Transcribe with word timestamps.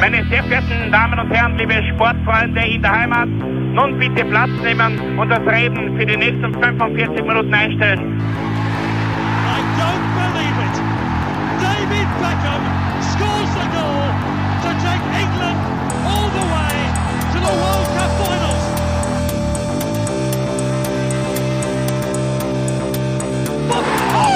Meine 0.00 0.24
sehr 0.30 0.44
verehrten 0.44 0.92
Damen 0.92 1.18
und 1.18 1.30
Herren, 1.30 1.58
liebe 1.58 1.74
Sportfreunde 1.94 2.60
in 2.60 2.82
der 2.82 2.92
Heimat, 2.92 3.28
nun 3.28 3.98
bitte 3.98 4.24
Platz 4.24 4.50
nehmen 4.62 5.18
und 5.18 5.28
das 5.28 5.40
Reden 5.40 5.98
für 5.98 6.06
die 6.06 6.16
nächsten 6.16 6.54
45 6.54 7.24
Minuten 7.24 7.52
einstellen. 7.52 8.20
I 9.48 9.60
don't 9.80 10.06
believe 10.14 10.58
it. 10.66 10.76
David 11.60 12.08
Beckham 12.20 12.87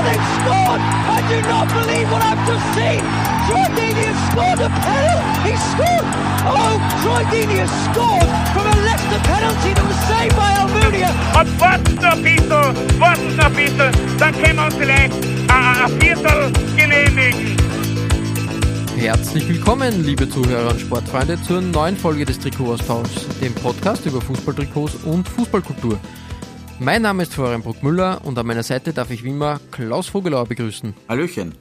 they've 0.07 0.29
scored! 0.43 0.81
I 0.83 1.19
do 1.31 1.39
not 1.47 1.67
believe 1.71 2.07
what 2.11 2.23
I've 2.23 2.43
just 2.47 2.67
seen! 2.75 3.03
Troy 3.47 3.67
Deeney 3.77 4.07
has 4.11 4.21
scored 4.31 4.61
a 4.63 4.71
penalty! 4.71 5.51
He 5.51 5.55
scored! 5.73 6.07
Oh, 6.45 6.75
Troy 7.03 7.23
Deeney 7.31 7.59
has 7.63 7.73
scored 7.87 8.29
from 8.55 8.67
a 8.67 8.77
Leicester 8.87 9.21
penalty 9.27 9.71
that 9.75 9.87
was 9.87 10.01
saved 10.11 10.37
by 10.37 10.51
Almunia! 10.59 11.11
Und 11.39 11.61
warten 11.61 11.95
noch 11.97 12.13
ein 12.13 12.23
bisschen, 12.23 13.01
warten 13.01 13.37
noch 13.37 13.47
ein 13.47 13.55
bisschen, 13.55 13.93
dann 14.19 14.33
können 14.35 14.57
wir 14.57 14.65
uns 14.67 14.75
vielleicht 14.75 15.15
ein, 15.15 15.85
ein 15.85 16.01
Viertel 16.01 16.53
genehmigen. 16.77 17.57
Herzlich 18.97 19.49
willkommen, 19.49 20.05
liebe 20.05 20.29
Zuhörer 20.29 20.71
und 20.71 20.81
Sportfreunde, 20.81 21.41
zur 21.43 21.61
neuen 21.61 21.97
Folge 21.97 22.25
des 22.25 22.39
Trikotaustauschs, 22.39 23.27
dem 23.41 23.53
Podcast 23.53 24.07
über 24.07 24.21
Fußballtrikots 24.21 24.95
und 25.05 25.29
Fußballkultur. 25.29 25.99
Mein 26.83 27.03
Name 27.03 27.23
ist 27.23 27.35
Florian 27.35 27.63
Bruckmüller 27.63 28.25
und 28.25 28.37
an 28.37 28.45
meiner 28.45 28.65
Seite 28.65 28.93
darf 28.93 29.13
ich 29.13 29.23
wie 29.23 29.29
immer 29.29 29.61
Klaus 29.71 30.09
Vogelauer 30.09 30.47
begrüßen. 30.47 30.95
Hallöchen. 31.09 31.55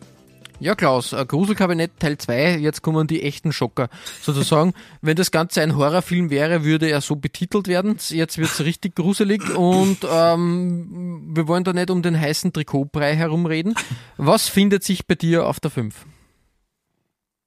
Ja, 0.59 0.73
Klaus, 0.73 1.15
Gruselkabinett 1.27 1.91
Teil 1.99 2.17
2, 2.17 2.57
jetzt 2.57 2.81
kommen 2.81 3.05
die 3.05 3.21
echten 3.21 3.53
Schocker. 3.53 3.89
Sozusagen, 4.23 4.73
wenn 5.03 5.15
das 5.15 5.29
Ganze 5.29 5.61
ein 5.61 5.75
Horrorfilm 5.75 6.31
wäre, 6.31 6.63
würde 6.63 6.89
er 6.89 7.01
so 7.01 7.15
betitelt 7.15 7.67
werden. 7.67 7.97
Jetzt 8.09 8.39
wird's 8.39 8.61
richtig 8.61 8.95
gruselig 8.95 9.47
und 9.55 9.99
ähm, 10.09 11.29
wir 11.35 11.47
wollen 11.47 11.65
da 11.65 11.73
nicht 11.73 11.91
um 11.91 12.01
den 12.01 12.19
heißen 12.19 12.51
Trikotbrei 12.51 13.15
herumreden. 13.15 13.75
Was 14.17 14.47
findet 14.47 14.83
sich 14.83 15.05
bei 15.05 15.13
dir 15.13 15.45
auf 15.45 15.59
der 15.59 15.69
5? 15.69 15.93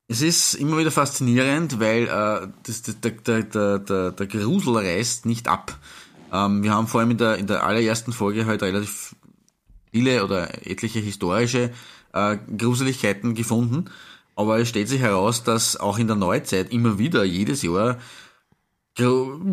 Es 0.06 0.22
ist 0.22 0.54
immer 0.54 0.78
wieder 0.78 0.92
faszinierend, 0.92 1.80
weil 1.80 2.04
äh, 2.04 2.46
das, 2.62 2.82
der, 2.82 3.10
der, 3.10 3.42
der, 3.42 3.78
der, 3.80 4.12
der 4.12 4.26
Grusel 4.28 4.76
reißt 4.76 5.26
nicht 5.26 5.48
ab. 5.48 5.76
Ähm, 6.34 6.64
wir 6.64 6.72
haben 6.72 6.88
vor 6.88 7.00
allem 7.00 7.12
in 7.12 7.18
der, 7.18 7.36
in 7.38 7.46
der 7.46 7.64
allerersten 7.64 8.12
Folge 8.12 8.44
halt 8.46 8.62
relativ 8.62 9.14
viele 9.92 10.24
oder 10.24 10.66
etliche 10.66 10.98
historische 10.98 11.70
äh, 12.12 12.36
Gruseligkeiten 12.58 13.34
gefunden. 13.34 13.84
Aber 14.34 14.58
es 14.58 14.68
stellt 14.68 14.88
sich 14.88 15.00
heraus, 15.00 15.44
dass 15.44 15.76
auch 15.76 15.96
in 15.96 16.08
der 16.08 16.16
Neuzeit 16.16 16.72
immer 16.72 16.98
wieder 16.98 17.22
jedes 17.22 17.62
Jahr 17.62 17.98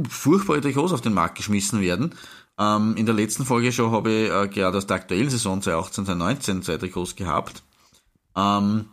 furchtbare 0.09 0.61
Trikots 0.61 0.91
auf 0.91 1.01
den 1.01 1.13
Markt 1.13 1.35
geschmissen 1.35 1.81
werden. 1.81 2.15
Ähm, 2.59 2.95
in 2.97 3.05
der 3.05 3.15
letzten 3.15 3.45
Folge 3.45 3.71
schon 3.71 3.91
habe 3.91 4.11
ich 4.11 4.31
äh, 4.31 4.47
gerade 4.47 4.77
aus 4.77 4.87
der 4.87 4.97
aktuellen 4.97 5.29
Saison 5.29 5.61
2018, 5.61 6.05
2019 6.05 6.63
zwei 6.63 6.77
Trikots 6.77 7.15
gehabt. 7.15 7.63
Ähm, 8.35 8.85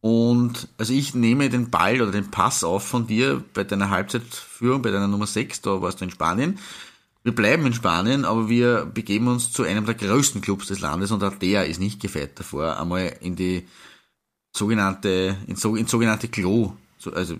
und 0.00 0.68
also 0.78 0.92
ich 0.92 1.14
nehme 1.14 1.48
den 1.48 1.70
Ball 1.70 2.00
oder 2.00 2.12
den 2.12 2.30
Pass 2.30 2.62
auf 2.62 2.86
von 2.86 3.08
dir 3.08 3.42
bei 3.54 3.64
deiner 3.64 3.90
Halbzeitführung, 3.90 4.82
bei 4.82 4.90
deiner 4.90 5.08
Nummer 5.08 5.26
6, 5.26 5.62
da 5.62 5.82
warst 5.82 6.00
du 6.00 6.04
in 6.04 6.10
Spanien. 6.10 6.58
Wir 7.28 7.34
bleiben 7.34 7.66
in 7.66 7.74
Spanien, 7.74 8.24
aber 8.24 8.48
wir 8.48 8.86
begeben 8.86 9.28
uns 9.28 9.52
zu 9.52 9.62
einem 9.62 9.84
der 9.84 9.94
größten 9.96 10.40
Clubs 10.40 10.68
des 10.68 10.80
Landes 10.80 11.10
und 11.10 11.22
auch 11.22 11.34
der 11.34 11.66
ist 11.66 11.78
nicht 11.78 12.00
gefeit 12.00 12.38
davor, 12.40 12.80
einmal 12.80 13.18
in 13.20 13.36
die 13.36 13.68
sogenannte, 14.56 15.36
ins, 15.46 15.60
so- 15.60 15.76
ins 15.76 15.90
sogenannte 15.90 16.28
Klo, 16.28 16.72
so- 16.96 17.12
also 17.12 17.36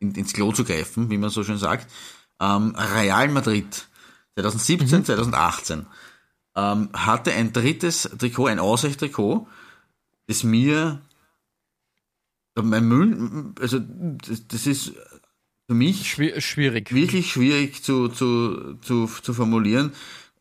in, 0.00 0.14
ins 0.14 0.34
Klo 0.34 0.52
zu 0.52 0.64
greifen, 0.64 1.08
wie 1.08 1.16
man 1.16 1.30
so 1.30 1.42
schön 1.44 1.56
sagt. 1.56 1.90
Ähm, 2.40 2.74
Real 2.76 3.28
Madrid 3.30 3.86
2017, 4.34 5.06
2018 5.06 5.86
ähm, 6.54 6.90
hatte 6.92 7.32
ein 7.32 7.54
drittes 7.54 8.02
Trikot, 8.18 8.48
ein 8.48 8.58
Ausweichtrikot, 8.58 9.46
das 10.26 10.44
mir 10.44 11.00
mein 12.54 12.86
Müll, 12.86 13.54
also 13.62 13.78
das, 13.80 14.46
das 14.46 14.66
ist 14.66 14.92
für 15.68 15.74
mich 15.74 16.08
Schwi 16.10 16.40
schwierig. 16.40 16.94
wirklich 16.94 17.30
schwierig 17.30 17.82
zu, 17.84 18.08
zu, 18.08 18.78
zu, 18.80 19.06
zu 19.06 19.34
formulieren. 19.34 19.92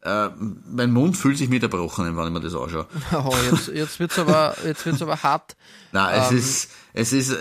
Äh, 0.01 0.29
mein 0.71 0.91
Mund 0.93 1.17
fühlt 1.17 1.37
sich 1.37 1.49
mit 1.49 1.63
erbrochen, 1.63 2.15
wenn 2.15 2.27
ich 2.27 2.31
mir 2.31 2.39
das 2.39 2.55
anschaue. 2.55 2.87
Oh, 3.11 3.35
jetzt, 3.51 3.67
jetzt 3.67 3.99
wird's 3.99 4.17
aber, 4.17 4.55
jetzt 4.65 4.85
wird's 4.85 5.01
aber 5.01 5.21
hart. 5.21 5.57
Na, 5.91 6.13
es 6.13 6.31
Ähm. 6.31 6.37
ist, 6.37 6.71
es 6.93 7.11
ist, 7.13 7.31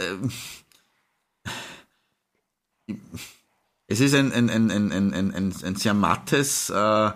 ähm, 2.89 2.97
es 3.87 4.01
ist 4.01 4.15
ein, 4.15 4.33
ein, 4.33 4.51
ein, 4.51 4.71
ein, 4.73 4.91
ein, 4.93 5.15
ein, 5.15 5.33
ein, 5.35 5.55
ein 5.65 5.77
sehr 5.77 5.95
mattes, 5.95 6.69
äh, 6.71 7.11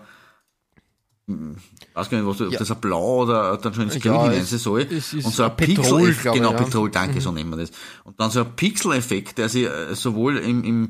weiß 1.95 2.11
gar 2.11 2.19
nicht, 2.19 2.27
was 2.27 2.37
du, 2.39 2.47
ob 2.47 2.53
Ja. 2.53 2.59
das 2.59 2.71
ein 2.71 2.81
Blau 2.81 3.23
oder 3.23 3.57
dann 3.57 3.75
schon 3.75 3.85
ins 3.85 3.95
Ja, 3.95 4.01
Grün 4.01 4.31
hinein 4.33 4.45
soll. 4.45 4.83
es 4.83 5.13
ist 5.15 5.25
und 5.27 5.35
so 5.35 5.45
ein 5.45 5.57
Pixel, 5.57 6.11
ich, 6.11 6.23
genau, 6.23 6.53
ja. 6.53 6.61
Mhm. 6.61 6.65
Petrol, 6.65 6.91
danke, 6.91 7.21
so 7.21 7.33
nennen 7.33 7.51
wir 7.51 7.57
das. 7.57 7.71
Und 8.05 8.19
dann 8.21 8.31
so 8.31 8.41
ein 8.41 8.57
Pixel-Effekt, 8.57 9.39
der 9.39 9.49
sich 9.49 9.65
äh, 9.67 9.95
sowohl 9.95 10.39
im, 10.39 10.65
im, 10.65 10.89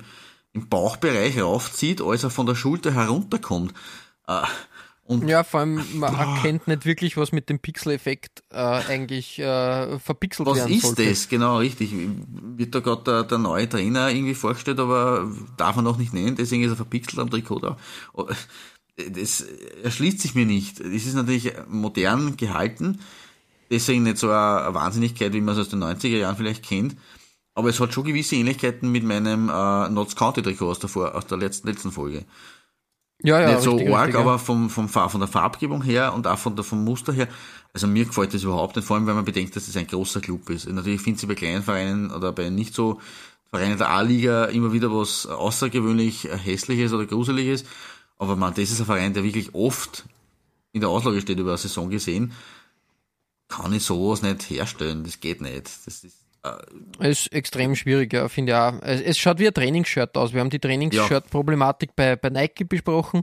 im 0.53 0.69
Bauchbereich 0.69 1.41
raufzieht, 1.41 2.01
als 2.03 2.25
auch 2.25 2.33
von 2.33 2.47
der 2.47 2.55
Schulter 2.55 2.93
herunterkommt. 2.93 3.73
Äh, 4.27 4.43
und 5.05 5.29
Ja, 5.29 5.43
vor 5.43 5.61
allem, 5.61 5.83
man 5.99 6.15
erkennt 6.19 6.69
nicht 6.69 6.87
wirklich, 6.87 7.17
was 7.17 7.33
mit 7.33 7.49
dem 7.49 7.59
Pixel-Effekt 7.59 8.45
äh, 8.53 8.57
eigentlich 8.57 9.41
äh, 9.41 9.99
verpixelt 9.99 10.47
Was 10.49 10.59
werden 10.59 10.73
ist 10.73 10.83
sollte. 10.83 11.05
das? 11.05 11.29
Genau, 11.29 11.57
richtig. 11.59 11.93
Wird 12.57 12.75
da 12.77 12.79
gerade 12.81 13.03
der, 13.03 13.23
der 13.25 13.39
neue 13.39 13.69
Trainer 13.69 14.09
irgendwie 14.11 14.35
vorgestellt, 14.35 14.79
aber 14.79 15.29
darf 15.57 15.75
man 15.75 15.85
noch 15.85 15.99
nicht 15.99 16.15
nennen, 16.15 16.37
deswegen 16.37 16.63
ist 16.63 16.71
er 16.71 16.77
verpixelt 16.77 17.19
am 17.19 17.29
Trikot 17.29 17.59
da. 17.59 17.77
Das 18.97 19.45
erschließt 19.83 20.21
sich 20.21 20.35
mir 20.35 20.47
nicht. 20.47 20.81
Es 20.81 21.07
ist 21.07 21.15
natürlich 21.15 21.53
modern 21.69 22.37
gehalten, 22.37 23.01
deswegen 23.71 24.03
nicht 24.03 24.19
so 24.19 24.31
eine 24.31 24.75
Wahnsinnigkeit, 24.75 25.33
wie 25.33 25.41
man 25.41 25.55
es 25.55 25.61
aus 25.61 25.69
den 25.69 25.83
90er 25.83 26.19
Jahren 26.19 26.37
vielleicht 26.37 26.65
kennt. 26.65 26.97
Aber 27.55 27.69
es 27.69 27.81
hat 27.81 27.93
schon 27.93 28.05
gewisse 28.05 28.37
Ähnlichkeiten 28.37 28.91
mit 28.91 29.05
meinem 29.05 29.49
äh, 29.49 29.89
Notts 29.89 30.17
County 30.17 30.43
Trikot 30.43 30.71
aus 30.71 30.79
der, 30.79 30.89
Vor 30.89 31.15
aus 31.15 31.27
der 31.27 31.39
letzten, 31.39 31.69
letzten 31.69 31.93
Folge. 31.93 32.25
Ja, 33.23 33.41
ja, 33.41 33.53
nicht 33.53 33.63
so 33.63 33.73
richtig, 33.73 33.95
arg, 33.95 34.07
richtig, 34.07 34.15
ja. 34.15 34.21
aber 34.21 34.39
vom, 34.39 34.71
vom, 34.71 34.89
von 34.89 35.21
der 35.21 35.29
Farbgebung 35.29 35.83
her 35.83 36.15
und 36.15 36.27
auch 36.27 36.39
von 36.39 36.57
der, 36.57 36.65
vom 36.65 36.85
Muster 36.85 37.13
her, 37.13 37.29
also 37.75 37.87
mir 37.87 38.07
gefällt 38.07 38.33
das 38.33 38.45
überhaupt 38.45 38.77
nicht, 38.77 38.87
vor 38.87 38.97
allem 38.97 39.07
wenn 39.07 39.15
man 39.15 39.25
bedenkt, 39.25 39.55
dass 39.57 39.69
es 39.69 39.77
ein 39.77 39.87
großer 39.87 40.21
Club 40.21 40.49
ist. 40.49 40.69
Natürlich 40.69 41.03
finden 41.03 41.19
sie 41.19 41.27
bei 41.27 41.35
kleinen 41.35 41.63
Vereinen 41.63 42.11
oder 42.11 42.33
bei 42.33 42.49
nicht 42.49 42.75
so 42.75 42.99
Vereinen 43.51 43.79
der 43.79 43.91
A-Liga 43.91 44.47
immer 44.47 44.73
wieder 44.73 44.91
was 44.91 45.27
außergewöhnlich 45.27 46.29
hässliches 46.33 46.93
oder 46.93 47.05
gruseliges, 47.05 47.65
aber 48.21 48.37
man, 48.37 48.53
das 48.53 48.71
ist 48.71 48.81
ein 48.81 48.87
Verein, 48.87 49.15
der 49.15 49.25
wirklich 49.25 49.55
oft 49.55 50.05
in 50.73 50.83
der 50.83 50.91
Auslage 50.91 51.23
steht 51.23 51.39
über 51.39 51.53
eine 51.53 51.59
Saison 51.59 51.89
gesehen, 51.89 52.33
kann 53.49 53.73
ich 53.73 53.83
sowas 53.83 54.23
nicht 54.23 54.49
herstellen, 54.51 55.05
das 55.05 55.21
geht 55.21 55.41
nicht. 55.41 55.71
Das 55.87 56.05
ist, 56.05 56.23
äh, 56.45 56.51
Es 56.99 57.23
ist 57.23 57.33
extrem 57.33 57.75
schwierig, 57.75 58.13
ja, 58.13 58.29
finde 58.29 58.53
ich 58.53 58.59
auch. 58.59 58.75
Es, 58.83 59.19
schaut 59.19 59.39
wie 59.39 59.49
ein 59.49 59.55
Trainingsshirt 59.55 60.17
aus. 60.19 60.35
Wir 60.35 60.41
haben 60.41 60.51
die 60.51 60.59
Trainingsshirt-Problematik 60.59 61.97
bei, 61.97 62.15
bei 62.15 62.29
Nike 62.29 62.65
besprochen, 62.65 63.23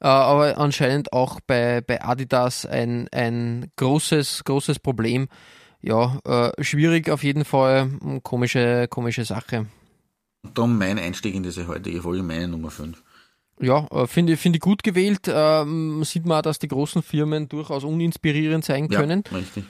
äh, 0.00 0.06
aber 0.06 0.58
anscheinend 0.58 1.14
auch 1.14 1.40
bei, 1.40 1.80
bei 1.80 2.04
Adidas 2.04 2.66
ein, 2.66 3.08
ein 3.12 3.72
großes, 3.76 4.44
großes 4.44 4.78
Problem. 4.78 5.28
Ja, 5.80 6.18
äh, 6.26 6.62
schwierig 6.62 7.08
auf 7.08 7.24
jeden 7.24 7.46
Fall, 7.46 7.90
komische, 8.22 8.88
komische 8.88 9.24
Sache. 9.24 9.66
und 10.42 10.56
darum 10.56 10.76
mein 10.76 10.98
Einstieg 10.98 11.34
in 11.34 11.42
diese 11.42 11.66
heutige 11.66 12.02
Folge, 12.02 12.22
meine 12.22 12.48
Nummer 12.48 12.70
5. 12.70 13.02
Ja, 13.60 13.86
äh, 13.90 14.06
finde 14.06 14.32
ich, 14.34 14.40
finde 14.40 14.56
ich 14.56 14.60
gut 14.62 14.82
gewählt. 14.82 15.22
Ähm, 15.26 16.02
sieht 16.04 16.26
man 16.26 16.38
auch, 16.38 16.42
dass 16.42 16.58
die 16.58 16.68
großen 16.68 17.02
Firmen 17.02 17.48
durchaus 17.48 17.84
uninspirierend 17.84 18.64
sein 18.64 18.88
Ja, 18.90 19.00
können. 19.00 19.22
richtig. 19.32 19.64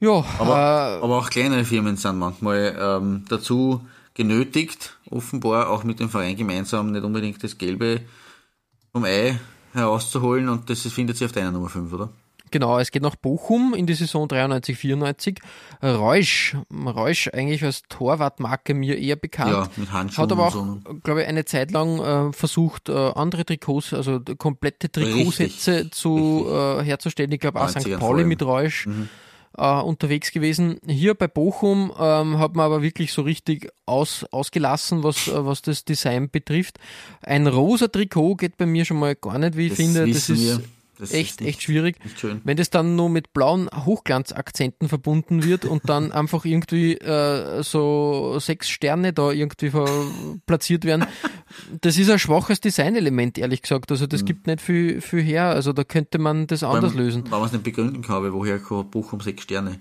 Ja, 0.00 0.24
Aber, 0.38 0.98
äh, 1.00 1.04
aber 1.04 1.18
auch 1.18 1.30
kleinere 1.30 1.64
Firmen 1.64 1.96
sind 1.96 2.18
manchmal 2.18 2.76
ähm, 2.80 3.24
dazu 3.28 3.82
genötigt, 4.14 4.96
offenbar 5.10 5.68
auch 5.70 5.84
mit 5.84 6.00
dem 6.00 6.08
Verein 6.10 6.36
gemeinsam 6.36 6.90
nicht 6.90 7.04
unbedingt 7.04 7.42
das 7.44 7.58
Gelbe 7.58 8.00
vom 8.92 9.04
Ei 9.04 9.38
herauszuholen 9.72 10.48
und 10.48 10.68
das 10.68 10.80
findet 10.82 11.16
sich 11.16 11.26
auf 11.26 11.32
deiner 11.32 11.52
Nummer 11.52 11.68
5, 11.68 11.92
oder? 11.92 12.08
Genau, 12.50 12.78
es 12.78 12.90
geht 12.90 13.02
nach 13.02 13.16
Bochum 13.16 13.74
in 13.74 13.86
die 13.86 13.94
Saison 13.94 14.28
93, 14.28 14.76
94. 14.76 15.38
Reusch, 15.82 16.56
Reusch 16.72 17.28
eigentlich 17.32 17.64
als 17.64 17.82
Torwartmarke 17.88 18.74
mir 18.74 18.98
eher 18.98 19.16
bekannt. 19.16 19.50
Ja, 19.50 19.68
mit 19.76 19.92
Handschuhen 19.92 20.22
Hat 20.22 20.32
aber 20.32 20.46
auch, 20.46 20.52
so. 20.52 20.78
glaube 21.02 21.22
ich, 21.22 21.28
eine 21.28 21.44
Zeit 21.44 21.70
lang 21.70 21.98
äh, 22.00 22.32
versucht, 22.32 22.88
äh, 22.88 22.92
andere 22.92 23.44
Trikots, 23.44 23.92
also 23.94 24.20
komplette 24.38 24.90
Trikotsätze 24.90 25.90
zu 25.90 26.46
äh, 26.48 26.82
herzustellen. 26.82 27.32
Ich 27.32 27.40
glaube 27.40 27.60
auch 27.60 27.68
90ern 27.68 27.94
St. 27.94 28.00
Pauli 28.00 28.24
mit 28.24 28.42
Reusch 28.42 28.88
äh, 29.56 29.80
unterwegs 29.80 30.32
gewesen. 30.32 30.78
Hier 30.86 31.14
bei 31.14 31.28
Bochum 31.28 31.92
ähm, 31.98 32.38
hat 32.38 32.54
man 32.54 32.66
aber 32.66 32.82
wirklich 32.82 33.12
so 33.12 33.22
richtig 33.22 33.68
aus, 33.86 34.24
ausgelassen, 34.30 35.02
was, 35.02 35.28
äh, 35.28 35.44
was 35.44 35.62
das 35.62 35.84
Design 35.84 36.30
betrifft. 36.30 36.78
Ein 37.22 37.46
rosa 37.46 37.88
Trikot 37.88 38.36
geht 38.36 38.56
bei 38.56 38.66
mir 38.66 38.84
schon 38.84 38.98
mal 38.98 39.14
gar 39.14 39.38
nicht, 39.38 39.56
wie 39.56 39.66
ich 39.66 39.70
Das 39.70 39.76
finde. 39.76 40.06
Das 40.06 40.28
ist 40.28 40.40
wir. 40.40 40.60
Das 41.00 41.12
echt, 41.12 41.40
echt 41.40 41.62
schwierig. 41.62 41.96
Wenn 42.44 42.56
das 42.56 42.68
dann 42.68 42.94
nur 42.94 43.08
mit 43.08 43.32
blauen 43.32 43.68
Hochglanzakzenten 43.70 44.88
verbunden 44.88 45.42
wird 45.44 45.64
und 45.64 45.88
dann 45.88 46.12
einfach 46.12 46.44
irgendwie 46.44 46.94
äh, 46.94 47.62
so 47.62 48.38
sechs 48.38 48.68
Sterne 48.68 49.12
da 49.12 49.30
irgendwie 49.30 49.70
platziert 50.46 50.84
werden, 50.84 51.06
das 51.80 51.96
ist 51.96 52.10
ein 52.10 52.18
schwaches 52.18 52.60
Designelement, 52.60 53.38
ehrlich 53.38 53.62
gesagt. 53.62 53.90
Also 53.90 54.06
das 54.06 54.22
mhm. 54.22 54.26
gibt 54.26 54.46
nicht 54.46 54.60
viel, 54.60 55.00
viel 55.00 55.22
her. 55.22 55.46
Also 55.46 55.72
da 55.72 55.84
könnte 55.84 56.18
man 56.18 56.46
das 56.46 56.62
anders 56.62 56.94
Weil, 56.94 57.04
lösen. 57.04 57.24
Weil 57.30 57.38
man 57.38 57.46
es 57.46 57.52
nicht 57.52 57.64
begründen 57.64 58.02
kann, 58.02 58.32
woher 58.32 58.58
kommt 58.58 58.90
Bochum 58.90 59.20
sechs 59.20 59.42
Sterne? 59.42 59.80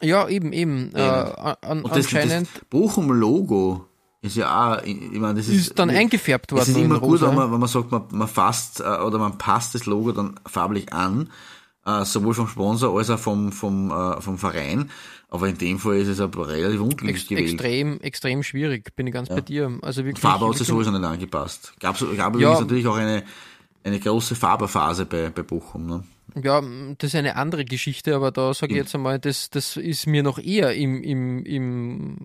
Ja, 0.00 0.28
eben, 0.28 0.52
eben. 0.52 0.88
eben. 0.88 0.96
Äh, 0.96 1.00
an, 1.00 1.82
und 1.82 1.90
das, 1.90 2.06
anscheinend. 2.06 2.48
Das 2.52 2.64
Bochum-Logo 2.70 3.86
ist 4.22 4.36
ja 4.36 4.74
auch, 4.74 4.82
ich 4.84 4.96
meine, 5.12 5.34
das 5.34 5.48
ist, 5.48 5.68
ist 5.68 5.78
dann 5.78 5.90
eingefärbt 5.90 6.52
worden. 6.52 6.62
Es 6.62 6.68
ist 6.68 6.76
immer 6.76 7.00
gut, 7.00 7.20
wenn 7.20 7.34
man, 7.34 7.52
wenn 7.52 7.58
man 7.58 7.68
sagt, 7.68 7.90
man, 7.90 8.04
man 8.12 8.28
fasst 8.28 8.80
äh, 8.80 8.84
oder 8.84 9.18
man 9.18 9.36
passt 9.36 9.74
das 9.74 9.84
Logo 9.86 10.12
dann 10.12 10.38
farblich 10.46 10.92
an, 10.92 11.28
äh, 11.84 12.04
sowohl 12.04 12.32
vom 12.32 12.46
Sponsor 12.46 12.96
als 12.96 13.10
auch 13.10 13.18
vom, 13.18 13.50
vom, 13.50 13.90
äh, 13.90 14.20
vom 14.20 14.38
Verein. 14.38 14.90
Aber 15.28 15.48
in 15.48 15.58
dem 15.58 15.78
Fall 15.78 15.96
ist 15.96 16.08
es 16.08 16.20
aber 16.20 16.48
relativ 16.48 16.80
unglücklich 16.80 17.16
Ex 17.16 17.28
gewählt. 17.28 17.52
Extrem, 17.52 18.00
extrem 18.00 18.42
schwierig, 18.44 18.94
bin 18.94 19.08
ich 19.08 19.12
ganz 19.12 19.28
ja. 19.28 19.34
bei 19.34 19.40
dir. 19.40 19.78
Also 19.82 20.04
wirklich, 20.04 20.20
Farbe 20.20 20.48
hat 20.48 20.56
sich 20.56 20.68
sowieso 20.68 20.92
nicht 20.92 21.04
angepasst. 21.04 21.74
Gab, 21.80 21.98
gab 22.16 22.38
ja. 22.38 22.60
natürlich 22.60 22.86
auch 22.86 22.96
eine, 22.96 23.24
eine 23.82 23.98
große 23.98 24.36
Faberphase 24.36 25.04
bei, 25.04 25.30
bei 25.30 25.42
Bochum. 25.42 25.86
Ne? 25.86 26.04
Ja, 26.40 26.62
das 26.98 27.08
ist 27.08 27.16
eine 27.16 27.34
andere 27.34 27.64
Geschichte, 27.64 28.14
aber 28.14 28.30
da 28.30 28.54
sage 28.54 28.72
ich 28.72 28.78
jetzt 28.78 28.94
einmal, 28.94 29.18
das, 29.18 29.50
das 29.50 29.76
ist 29.76 30.06
mir 30.06 30.22
noch 30.22 30.38
eher 30.38 30.74
im, 30.74 31.02
im, 31.02 31.44
im 31.44 32.18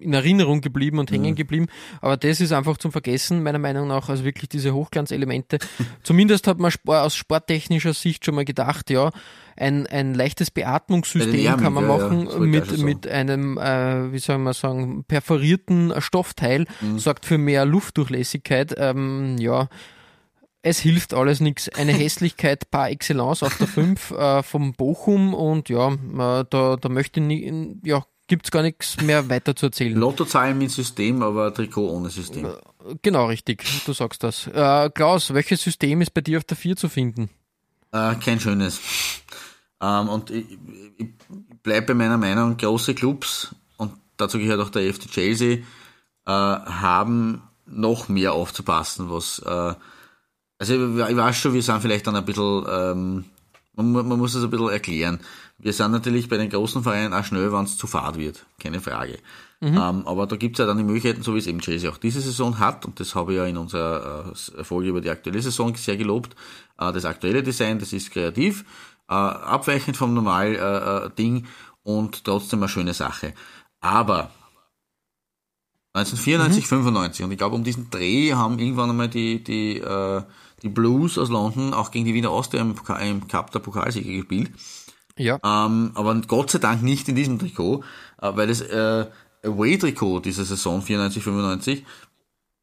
in 0.00 0.12
Erinnerung 0.12 0.60
geblieben 0.60 0.98
und 0.98 1.10
hängen 1.10 1.32
mhm. 1.32 1.36
geblieben. 1.36 1.66
Aber 2.00 2.16
das 2.16 2.40
ist 2.40 2.52
einfach 2.52 2.78
zum 2.78 2.92
Vergessen, 2.92 3.42
meiner 3.42 3.58
Meinung 3.58 3.88
nach. 3.88 4.08
Also 4.08 4.24
wirklich 4.24 4.48
diese 4.48 4.74
Hochglanzelemente. 4.74 5.58
Zumindest 6.02 6.46
hat 6.46 6.58
man 6.58 6.72
aus 6.86 7.14
sporttechnischer 7.14 7.94
Sicht 7.94 8.24
schon 8.24 8.34
mal 8.34 8.44
gedacht, 8.44 8.90
ja, 8.90 9.10
ein, 9.56 9.86
ein 9.86 10.14
leichtes 10.14 10.50
Beatmungssystem 10.50 11.56
kann 11.58 11.72
man 11.74 11.86
machen 11.86 12.28
ja, 12.30 12.38
mit, 12.38 12.78
mit 12.78 13.06
einem, 13.06 13.58
äh, 13.58 14.12
wie 14.12 14.18
soll 14.18 14.38
man 14.38 14.54
sagen, 14.54 15.04
perforierten 15.04 15.92
Stoffteil, 15.98 16.64
mhm. 16.80 16.98
sorgt 16.98 17.26
für 17.26 17.36
mehr 17.36 17.66
Luftdurchlässigkeit. 17.66 18.74
Ähm, 18.78 19.36
ja, 19.38 19.68
es 20.62 20.78
hilft 20.78 21.14
alles 21.14 21.40
nichts. 21.40 21.68
Eine 21.68 21.92
Hässlichkeit 21.98 22.70
par 22.70 22.90
excellence 22.90 23.42
auf 23.42 23.56
der 23.58 23.66
5 23.66 24.10
äh, 24.12 24.42
vom 24.42 24.72
Bochum 24.72 25.34
und 25.34 25.68
ja, 25.68 25.92
äh, 25.92 26.44
da, 26.48 26.76
da 26.76 26.88
möchte 26.88 27.20
ich 27.20 27.26
nie, 27.26 27.76
ja, 27.84 28.04
gibt 28.30 28.46
es 28.46 28.52
gar 28.52 28.62
nichts 28.62 29.02
mehr 29.02 29.28
weiter 29.28 29.56
zu 29.56 29.66
erzählen. 29.66 29.92
Lottozahlen 29.98 30.56
mit 30.56 30.70
System, 30.70 31.20
aber 31.20 31.52
Trikot 31.52 31.90
ohne 31.90 32.10
System. 32.10 32.46
Genau, 33.02 33.26
richtig. 33.26 33.64
Du 33.84 33.92
sagst 33.92 34.22
das. 34.22 34.46
Äh, 34.46 34.88
Klaus, 34.90 35.34
welches 35.34 35.62
System 35.62 36.00
ist 36.00 36.14
bei 36.14 36.20
dir 36.20 36.38
auf 36.38 36.44
der 36.44 36.56
4 36.56 36.76
zu 36.76 36.88
finden? 36.88 37.28
Äh, 37.90 38.14
kein 38.14 38.38
schönes. 38.38 38.80
Ähm, 39.80 40.08
und 40.08 40.30
ich, 40.30 40.46
ich 40.96 41.08
bleibe 41.64 41.88
bei 41.88 41.94
meiner 41.94 42.18
Meinung, 42.18 42.56
große 42.56 42.94
Clubs, 42.94 43.52
und 43.76 43.94
dazu 44.16 44.38
gehört 44.38 44.60
auch 44.60 44.70
der 44.70 44.94
FC 44.94 45.10
Chelsea, 45.10 45.56
äh, 45.56 46.30
haben 46.30 47.42
noch 47.66 48.08
mehr 48.08 48.32
aufzupassen, 48.32 49.10
was, 49.10 49.40
äh, 49.40 49.74
also 50.58 50.74
ich, 50.74 51.10
ich 51.10 51.16
weiß 51.16 51.36
schon, 51.36 51.52
wir 51.52 51.62
sind 51.62 51.80
vielleicht 51.80 52.06
dann 52.06 52.14
ein 52.14 52.24
bisschen, 52.24 52.64
ähm, 52.70 53.24
man, 53.74 53.90
man 53.90 54.18
muss 54.18 54.36
es 54.36 54.44
ein 54.44 54.50
bisschen 54.50 54.68
erklären. 54.68 55.18
Wir 55.62 55.72
sind 55.72 55.92
natürlich 55.92 56.28
bei 56.28 56.38
den 56.38 56.48
großen 56.48 56.82
Vereinen 56.82 57.12
auch 57.12 57.24
schnell, 57.24 57.52
wenn 57.52 57.64
es 57.64 57.76
zu 57.76 57.86
fad 57.86 58.18
wird, 58.18 58.46
keine 58.58 58.80
Frage. 58.80 59.18
Mhm. 59.60 59.76
Ähm, 59.76 60.06
aber 60.06 60.26
da 60.26 60.36
gibt 60.36 60.56
es 60.56 60.60
ja 60.60 60.66
dann 60.66 60.78
die 60.78 60.84
Möglichkeiten, 60.84 61.22
so 61.22 61.34
wie 61.34 61.38
es 61.38 61.46
eben 61.46 61.60
Chelsea 61.60 61.90
auch 61.90 61.98
diese 61.98 62.20
Saison 62.20 62.58
hat, 62.58 62.86
und 62.86 62.98
das 62.98 63.14
habe 63.14 63.32
ich 63.32 63.38
ja 63.38 63.44
in 63.44 63.58
unserer 63.58 64.32
äh, 64.56 64.64
Folge 64.64 64.88
über 64.88 65.02
die 65.02 65.10
aktuelle 65.10 65.42
Saison 65.42 65.74
sehr 65.74 65.98
gelobt. 65.98 66.34
Äh, 66.78 66.92
das 66.92 67.04
aktuelle 67.04 67.42
Design, 67.42 67.78
das 67.78 67.92
ist 67.92 68.10
kreativ, 68.10 68.64
äh, 69.08 69.12
abweichend 69.12 69.98
vom 69.98 70.14
normal 70.14 70.54
äh, 70.54 71.06
äh, 71.06 71.10
Ding 71.10 71.46
und 71.82 72.24
trotzdem 72.24 72.60
eine 72.60 72.68
schöne 72.68 72.94
Sache. 72.94 73.34
Aber 73.80 74.30
1994, 75.92 76.64
mhm. 76.64 76.68
95, 76.68 77.24
und 77.24 77.32
ich 77.32 77.38
glaube, 77.38 77.56
um 77.56 77.64
diesen 77.64 77.90
Dreh 77.90 78.32
haben 78.32 78.58
irgendwann 78.58 78.90
einmal 78.90 79.08
die, 79.08 79.44
die, 79.44 79.78
äh, 79.78 80.22
die 80.62 80.68
Blues 80.68 81.18
aus 81.18 81.28
London 81.28 81.74
auch 81.74 81.90
gegen 81.90 82.06
die 82.06 82.14
Wiener 82.14 82.30
Austria 82.30 82.62
im, 82.62 82.76
im 83.02 83.28
Cup 83.28 83.50
der 83.50 83.58
Pokalsieger 83.58 84.12
gespielt. 84.12 84.52
Ja. 85.16 85.38
Ähm, 85.44 85.92
aber 85.94 86.14
Gott 86.26 86.50
sei 86.50 86.58
Dank 86.58 86.82
nicht 86.82 87.08
in 87.08 87.14
diesem 87.14 87.38
Trikot, 87.38 87.84
äh, 88.20 88.30
weil 88.34 88.48
das 88.48 88.60
äh, 88.60 89.06
Away-Trikot 89.42 90.20
dieser 90.20 90.44
Saison 90.44 90.82
94, 90.82 91.22
95 91.22 91.84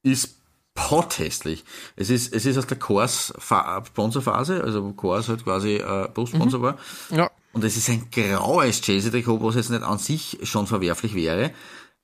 ist 0.04 0.38
pothässlich. 0.74 1.66
Es 1.96 2.10
ist, 2.10 2.34
es 2.34 2.46
ist 2.46 2.58
aus 2.58 2.68
der 2.68 2.78
Kors 2.78 3.34
Sponsorphase, 3.40 4.64
also 4.64 4.94
Kors 4.94 5.28
halt 5.28 5.44
quasi 5.44 5.78
äh, 5.78 6.08
Brustsponsor 6.14 6.60
mhm. 6.60 6.64
war. 6.64 6.78
Ja. 7.10 7.32
Und 7.54 7.64
es 7.64 7.76
ist 7.76 7.90
ein 7.90 8.10
graues 8.12 8.82
Chelsea-Trikot, 8.82 9.42
was 9.42 9.56
jetzt 9.56 9.72
nicht 9.72 9.82
an 9.82 9.98
sich 9.98 10.38
schon 10.44 10.68
verwerflich 10.68 11.16
wäre. 11.16 11.52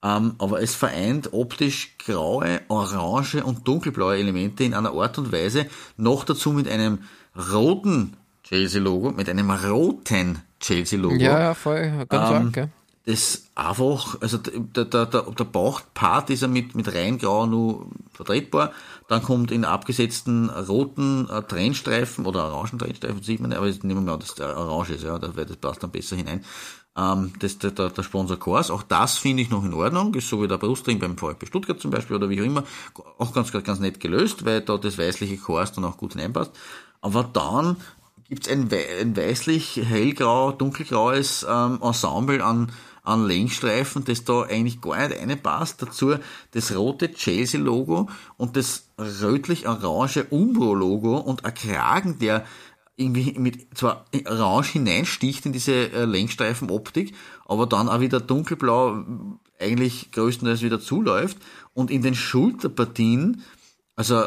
Ähm, 0.04 0.36
aber 0.40 0.62
es 0.62 0.76
vereint 0.76 1.32
optisch 1.32 1.96
graue, 2.00 2.62
orange 2.68 3.44
und 3.44 3.68
dunkelblaue 3.68 4.18
Elemente 4.18 4.64
in 4.64 4.74
einer 4.74 4.92
Art 4.92 5.18
und 5.18 5.32
Weise, 5.32 5.68
noch 5.96 6.26
dazu 6.26 6.52
mit 6.52 6.68
einem 6.68 7.04
roten 7.52 8.18
Chelsea-Logo, 8.44 9.12
mit 9.12 9.30
einem 9.30 9.50
roten 9.50 10.42
Chelsea-Logo. 10.60 11.16
Ja, 11.16 11.40
ja, 11.40 11.54
voll, 11.54 12.06
ganz 12.10 12.30
ähm, 12.30 12.36
arg, 12.36 12.54
gell? 12.54 12.70
Das 13.06 13.48
einfach, 13.54 14.22
also 14.22 14.38
der, 14.38 14.86
der, 14.86 15.06
der, 15.06 15.22
der 15.24 15.44
Bauchpart 15.44 16.30
ist 16.30 16.42
ja 16.42 16.48
mit, 16.48 16.74
mit 16.74 16.94
rein 16.94 17.18
grau 17.18 17.46
nur 17.46 17.88
vertretbar. 18.14 18.72
Dann 19.10 19.22
kommt 19.22 19.52
in 19.52 19.66
abgesetzten 19.66 20.50
roten 20.50 21.28
äh, 21.30 21.42
Trennstreifen 21.42 22.26
oder 22.26 22.46
orangen 22.46 22.80
Trennstreifen, 22.80 23.22
sieht 23.22 23.42
man, 23.42 23.52
aber 23.52 23.68
jetzt 23.68 23.84
nehmen 23.84 24.06
wir 24.06 24.14
mal, 24.14 24.20
dass 24.20 24.36
der 24.36 24.56
orange 24.58 24.92
ist, 24.92 25.04
ja, 25.04 25.20
das, 25.20 25.36
das 25.36 25.58
passt 25.58 25.84
dann 25.84 25.92
besser 25.92 26.16
hinein. 26.16 26.46
Ähm, 26.96 27.34
das, 27.40 27.58
der, 27.58 27.72
der, 27.72 27.90
der 27.90 28.04
Sponsor 28.04 28.38
Kors, 28.38 28.72
auch 28.72 28.84
das 28.84 29.18
finde 29.18 29.44
ich 29.44 29.50
noch 29.50 29.66
in 29.66 29.74
Ordnung, 29.74 30.14
ist 30.14 30.30
so 30.30 30.42
wie 30.42 30.48
der 30.48 30.58
Brustring 30.58 31.00
beim 31.00 31.18
VfB 31.18 31.46
Stuttgart 31.46 31.82
zum 31.82 31.92
Beispiel 31.92 32.16
oder 32.16 32.30
wie 32.30 32.40
auch 32.40 32.46
immer, 32.46 32.64
auch 33.18 33.34
ganz, 33.34 33.52
ganz 33.52 33.80
nett 33.80 34.00
gelöst, 34.00 34.46
weil 34.46 34.62
da 34.62 34.78
das 34.78 34.98
weißliche 34.98 35.38
Kors 35.38 35.74
dann 35.74 35.84
auch 35.84 35.98
gut 35.98 36.14
hineinpasst. 36.14 36.52
Aber 37.02 37.24
dann 37.24 37.76
gibt 38.34 38.48
es 38.48 38.52
ein, 38.52 38.68
ein 39.00 39.16
weißlich 39.16 39.76
hellgrau, 39.76 40.54
dunkelgraues 40.54 41.46
ähm, 41.48 41.78
Ensemble 41.84 42.44
an, 42.44 42.72
an 43.04 43.28
Längsstreifen, 43.28 44.06
das 44.06 44.24
da 44.24 44.42
eigentlich 44.42 44.82
gar 44.82 45.08
nicht 45.08 45.22
reinpasst. 45.22 45.84
Dazu 45.84 46.16
das 46.50 46.76
rote 46.76 47.14
Chelsea-Logo 47.14 48.10
und 48.38 48.58
das 48.58 48.88
rötlich-orange 48.98 50.26
Umbro-Logo 50.32 51.18
und 51.18 51.46
ein 51.46 51.54
Kragen, 51.54 52.18
der 52.18 52.44
irgendwie 52.96 53.38
mit 53.38 53.78
zwar 53.78 54.06
orange 54.26 54.72
hineinsticht 54.72 55.46
in 55.46 55.54
diese 55.54 55.92
äh, 55.92 56.06
Längsstreifenoptik, 56.06 57.14
aber 57.46 57.68
dann 57.68 57.88
auch 57.88 58.00
wieder 58.00 58.20
dunkelblau 58.20 59.06
eigentlich 59.60 60.12
größtenteils 60.12 60.64
wieder 60.64 60.80
zuläuft 60.80 61.38
und 61.76 61.92
in 61.92 62.02
den 62.02 62.16
Schulterpartien, 62.16 63.44
also 63.96 64.26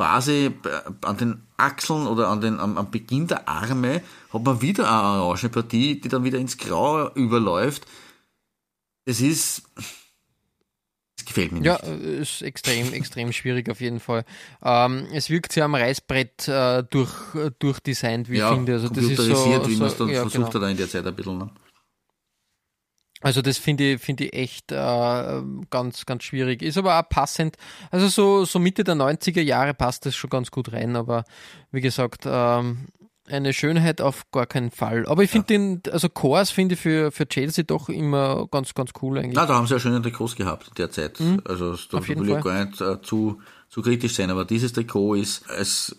quasi 0.00 0.50
an 1.02 1.16
den 1.18 1.42
Achseln 1.58 2.06
oder 2.06 2.28
an 2.28 2.40
den, 2.40 2.58
am, 2.58 2.78
am 2.78 2.90
Beginn 2.90 3.26
der 3.26 3.46
Arme 3.46 4.00
hat 4.32 4.42
man 4.42 4.62
wieder 4.62 4.84
eine 4.90 5.22
orange 5.22 5.50
Partie, 5.50 6.00
die 6.00 6.08
dann 6.08 6.24
wieder 6.24 6.38
ins 6.38 6.56
Graue 6.56 7.12
überläuft. 7.14 7.86
Das 9.04 9.20
ist, 9.20 9.62
gefällt 11.26 11.52
mir 11.52 11.58
nicht. 11.58 11.66
Ja, 11.66 11.76
ist 11.76 12.40
extrem, 12.40 12.94
extrem 12.94 13.30
schwierig 13.34 13.68
auf 13.68 13.82
jeden 13.82 14.00
Fall. 14.00 14.24
Ähm, 14.62 15.06
es 15.12 15.28
wirkt 15.28 15.52
sehr 15.52 15.66
am 15.66 15.74
Reißbrett 15.74 16.48
äh, 16.48 16.82
durch, 16.88 17.12
durchdesignt, 17.58 18.30
wie 18.30 18.38
ja, 18.38 18.48
ich 18.48 18.56
finde. 18.56 18.72
Also 18.72 18.88
das 18.88 19.04
ist 19.04 19.16
so, 19.18 19.68
wie 19.68 19.76
man 19.76 19.88
es 19.88 19.98
dann 19.98 20.08
ja, 20.08 20.22
versucht 20.22 20.52
genau. 20.52 20.64
hat 20.64 20.70
in 20.70 20.78
der 20.78 20.88
Zeit 20.88 21.06
ein 21.06 21.14
bisschen. 21.14 21.36
Ne? 21.36 21.50
Also 23.20 23.42
das 23.42 23.58
finde 23.58 23.92
ich, 23.92 24.00
finde 24.00 24.24
ich 24.24 24.32
echt 24.32 24.72
äh, 24.72 25.42
ganz, 25.70 26.06
ganz 26.06 26.24
schwierig. 26.24 26.62
Ist 26.62 26.78
aber 26.78 26.98
auch 26.98 27.08
passend. 27.08 27.56
Also 27.90 28.08
so, 28.08 28.44
so 28.44 28.58
Mitte 28.58 28.84
der 28.84 28.94
90er 28.94 29.42
Jahre 29.42 29.74
passt 29.74 30.06
das 30.06 30.16
schon 30.16 30.30
ganz 30.30 30.50
gut 30.50 30.72
rein, 30.72 30.96
aber 30.96 31.24
wie 31.70 31.80
gesagt, 31.80 32.22
ähm, 32.24 32.88
eine 33.28 33.52
Schönheit 33.52 34.00
auf 34.00 34.30
gar 34.32 34.46
keinen 34.46 34.70
Fall. 34.70 35.06
Aber 35.06 35.22
ich 35.22 35.30
finde 35.30 35.54
ja. 35.54 35.58
den, 35.58 35.82
also 35.92 36.08
Kors 36.08 36.50
finde 36.50 36.74
ich 36.74 36.80
für, 36.80 37.12
für 37.12 37.28
Chelsea 37.28 37.64
doch 37.64 37.88
immer 37.88 38.48
ganz, 38.50 38.74
ganz 38.74 38.90
cool 39.02 39.18
eigentlich. 39.18 39.34
Na, 39.34 39.46
da 39.46 39.54
haben 39.54 39.66
sie 39.66 39.74
ja 39.74 39.80
schöne 39.80 40.02
Trikots 40.02 40.36
gehabt 40.36 40.78
derzeit. 40.78 41.20
Mhm. 41.20 41.42
Also 41.44 41.76
da 41.90 42.06
will 42.06 42.28
ich 42.28 42.42
gar 42.42 42.64
nicht 42.64 42.80
äh, 42.80 43.00
zu, 43.02 43.40
zu 43.68 43.82
kritisch 43.82 44.14
sein, 44.14 44.30
aber 44.30 44.44
dieses 44.44 44.72
Trikot 44.72 45.14
ist, 45.14 45.44
es 45.50 45.96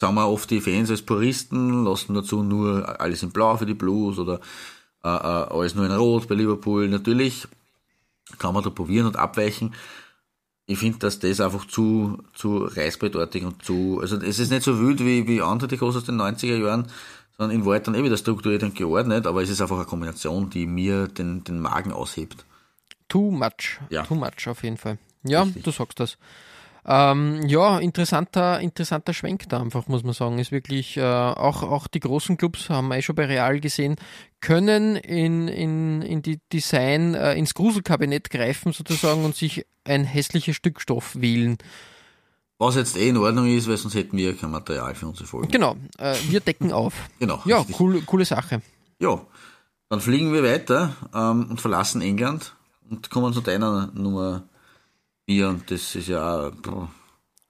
sagen 0.00 0.14
wir 0.14 0.28
oft 0.28 0.50
die 0.50 0.60
Fans 0.60 0.90
als 0.90 1.02
Puristen, 1.02 1.84
lassen 1.84 2.14
dazu 2.14 2.42
nur 2.42 3.00
alles 3.00 3.22
in 3.22 3.30
Blau 3.30 3.56
für 3.56 3.66
die 3.66 3.74
Blues 3.74 4.18
oder 4.18 4.40
äh, 5.06 5.08
äh, 5.08 5.54
alles 5.54 5.74
nur 5.74 5.86
in 5.86 5.92
Rot 5.92 6.26
bei 6.26 6.34
Liverpool. 6.34 6.88
Natürlich 6.88 7.46
kann 8.38 8.54
man 8.54 8.64
da 8.64 8.70
probieren 8.70 9.06
und 9.06 9.16
abweichen. 9.16 9.74
Ich 10.66 10.80
finde, 10.80 10.98
dass 10.98 11.20
das 11.20 11.40
einfach 11.40 11.64
zu, 11.66 12.24
zu 12.34 12.64
reißbrettartig 12.64 13.44
und 13.44 13.64
zu, 13.64 14.00
also 14.02 14.16
es 14.16 14.40
ist 14.40 14.50
nicht 14.50 14.64
so 14.64 14.80
wild 14.80 14.98
wie, 15.00 15.28
wie 15.28 15.40
andere 15.40 15.68
Trikots 15.68 15.96
aus 15.96 16.04
den 16.04 16.20
90er 16.20 16.56
Jahren, 16.56 16.88
sondern 17.38 17.56
in 17.56 17.64
Wahrheit 17.64 17.86
dann 17.86 17.94
eh 17.94 18.02
wieder 18.02 18.16
strukturiert 18.16 18.64
und 18.64 18.74
geordnet, 18.74 19.28
aber 19.28 19.42
es 19.42 19.50
ist 19.50 19.60
einfach 19.60 19.76
eine 19.76 19.84
Kombination, 19.84 20.50
die 20.50 20.66
mir 20.66 21.06
den, 21.06 21.44
den 21.44 21.60
Magen 21.60 21.92
aushebt. 21.92 22.44
Too 23.08 23.30
much. 23.30 23.78
Ja. 23.90 24.02
Too 24.02 24.16
much 24.16 24.48
auf 24.48 24.64
jeden 24.64 24.76
Fall. 24.76 24.98
Ja, 25.22 25.42
Richtig. 25.42 25.62
du 25.62 25.70
sagst 25.70 26.00
das. 26.00 26.18
Ähm, 26.88 27.46
ja, 27.48 27.80
interessanter, 27.80 28.60
interessanter 28.60 29.12
Schwenk 29.12 29.48
da 29.48 29.60
einfach, 29.60 29.88
muss 29.88 30.04
man 30.04 30.12
sagen. 30.12 30.38
Ist 30.38 30.52
wirklich, 30.52 30.96
äh, 30.96 31.02
auch, 31.02 31.64
auch 31.64 31.88
die 31.88 31.98
großen 31.98 32.36
Clubs, 32.36 32.70
haben 32.70 32.88
wir 32.88 32.98
eh 32.98 33.02
schon 33.02 33.16
bei 33.16 33.26
Real 33.26 33.58
gesehen, 33.58 33.96
können 34.40 34.94
in, 34.94 35.48
in, 35.48 36.02
in 36.02 36.22
die 36.22 36.38
Design, 36.52 37.14
äh, 37.14 37.34
ins 37.34 37.54
Gruselkabinett 37.54 38.30
greifen 38.30 38.72
sozusagen 38.72 39.24
und 39.24 39.34
sich 39.34 39.66
ein 39.84 40.04
hässliches 40.04 40.54
Stück 40.54 40.80
Stoff 40.80 41.16
wählen. 41.20 41.58
Was 42.58 42.76
jetzt 42.76 42.96
eh 42.96 43.08
in 43.08 43.16
Ordnung 43.16 43.48
ist, 43.48 43.68
weil 43.68 43.76
sonst 43.76 43.94
hätten 43.94 44.16
wir 44.16 44.36
kein 44.36 44.52
Material 44.52 44.94
für 44.94 45.08
unsere 45.08 45.26
Folge. 45.26 45.48
Genau, 45.48 45.76
äh, 45.98 46.14
wir 46.28 46.40
decken 46.40 46.72
auf. 46.72 46.94
Genau. 47.18 47.42
Ja, 47.46 47.66
cool, 47.80 48.00
coole 48.02 48.24
Sache. 48.24 48.62
Ja, 49.00 49.20
dann 49.88 50.00
fliegen 50.00 50.32
wir 50.32 50.44
weiter 50.44 50.94
ähm, 51.12 51.48
und 51.50 51.60
verlassen 51.60 52.00
England 52.00 52.54
und 52.88 53.10
kommen 53.10 53.32
zu 53.32 53.40
deiner 53.40 53.90
Nummer 53.92 54.44
vier 55.26 55.48
und 55.48 55.70
das 55.70 55.94
ist 55.94 56.08
ja 56.08 56.50
boah, 56.62 56.88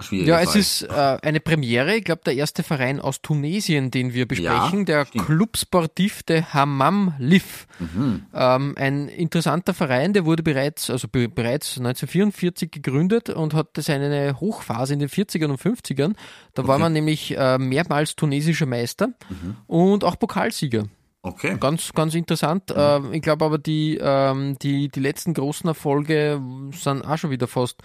schwierig. 0.01 0.27
Ja, 0.27 0.41
es 0.41 0.51
Fall. 0.51 0.61
ist 0.61 0.83
äh, 0.83 1.19
eine 1.23 1.41
Premiere. 1.41 1.95
Ich 1.95 2.05
glaube, 2.05 2.23
der 2.25 2.35
erste 2.35 2.63
Verein 2.63 3.01
aus 3.01 3.23
Tunesien, 3.23 3.91
den 3.91 4.15
wir 4.15 4.27
besprechen, 4.27 4.81
ja, 4.81 4.85
der 4.85 5.07
stimmt. 5.07 5.27
Club 5.27 5.57
Sportif 5.57 6.23
de 6.23 6.43
Hammam 6.43 7.15
Lif. 7.19 7.67
Mhm. 7.79 8.27
Ähm, 8.35 8.75
ein 8.79 9.09
interessanter 9.09 9.75
Verein, 9.75 10.13
der 10.13 10.25
wurde 10.25 10.43
bereits, 10.43 10.91
also 10.91 11.07
be 11.09 11.29
bereits 11.29 11.79
1944 11.79 12.71
gegründet 12.71 13.31
und 13.31 13.55
hatte 13.55 13.83
seine 13.83 14.41
Hochphase 14.41 14.95
in 14.95 15.01
den 15.01 15.09
40ern 15.09 15.51
und 15.51 15.61
50ern. 15.61 16.15
Da 16.55 16.63
okay. 16.63 16.69
war 16.69 16.79
man 16.79 16.93
nämlich 16.93 17.37
äh, 17.37 17.59
mehrmals 17.59 18.17
tunesischer 18.17 18.67
Meister 18.67 19.09
mhm. 19.29 19.57
und 19.67 20.05
auch 20.05 20.19
Pokalsieger. 20.19 20.85
Okay. 21.27 21.57
Ganz, 21.59 21.93
ganz 21.93 22.15
interessant. 22.15 22.73
Mhm. 22.75 23.13
Ich 23.13 23.23
glaube 23.23 23.45
aber, 23.45 23.59
die, 23.59 23.99
ähm, 24.01 24.57
die, 24.61 24.89
die 24.89 25.01
letzten 25.01 25.35
großen 25.35 25.67
Erfolge 25.67 26.41
sind 26.73 27.03
auch 27.03 27.19
schon 27.19 27.31
wieder 27.31 27.49
fast 27.49 27.83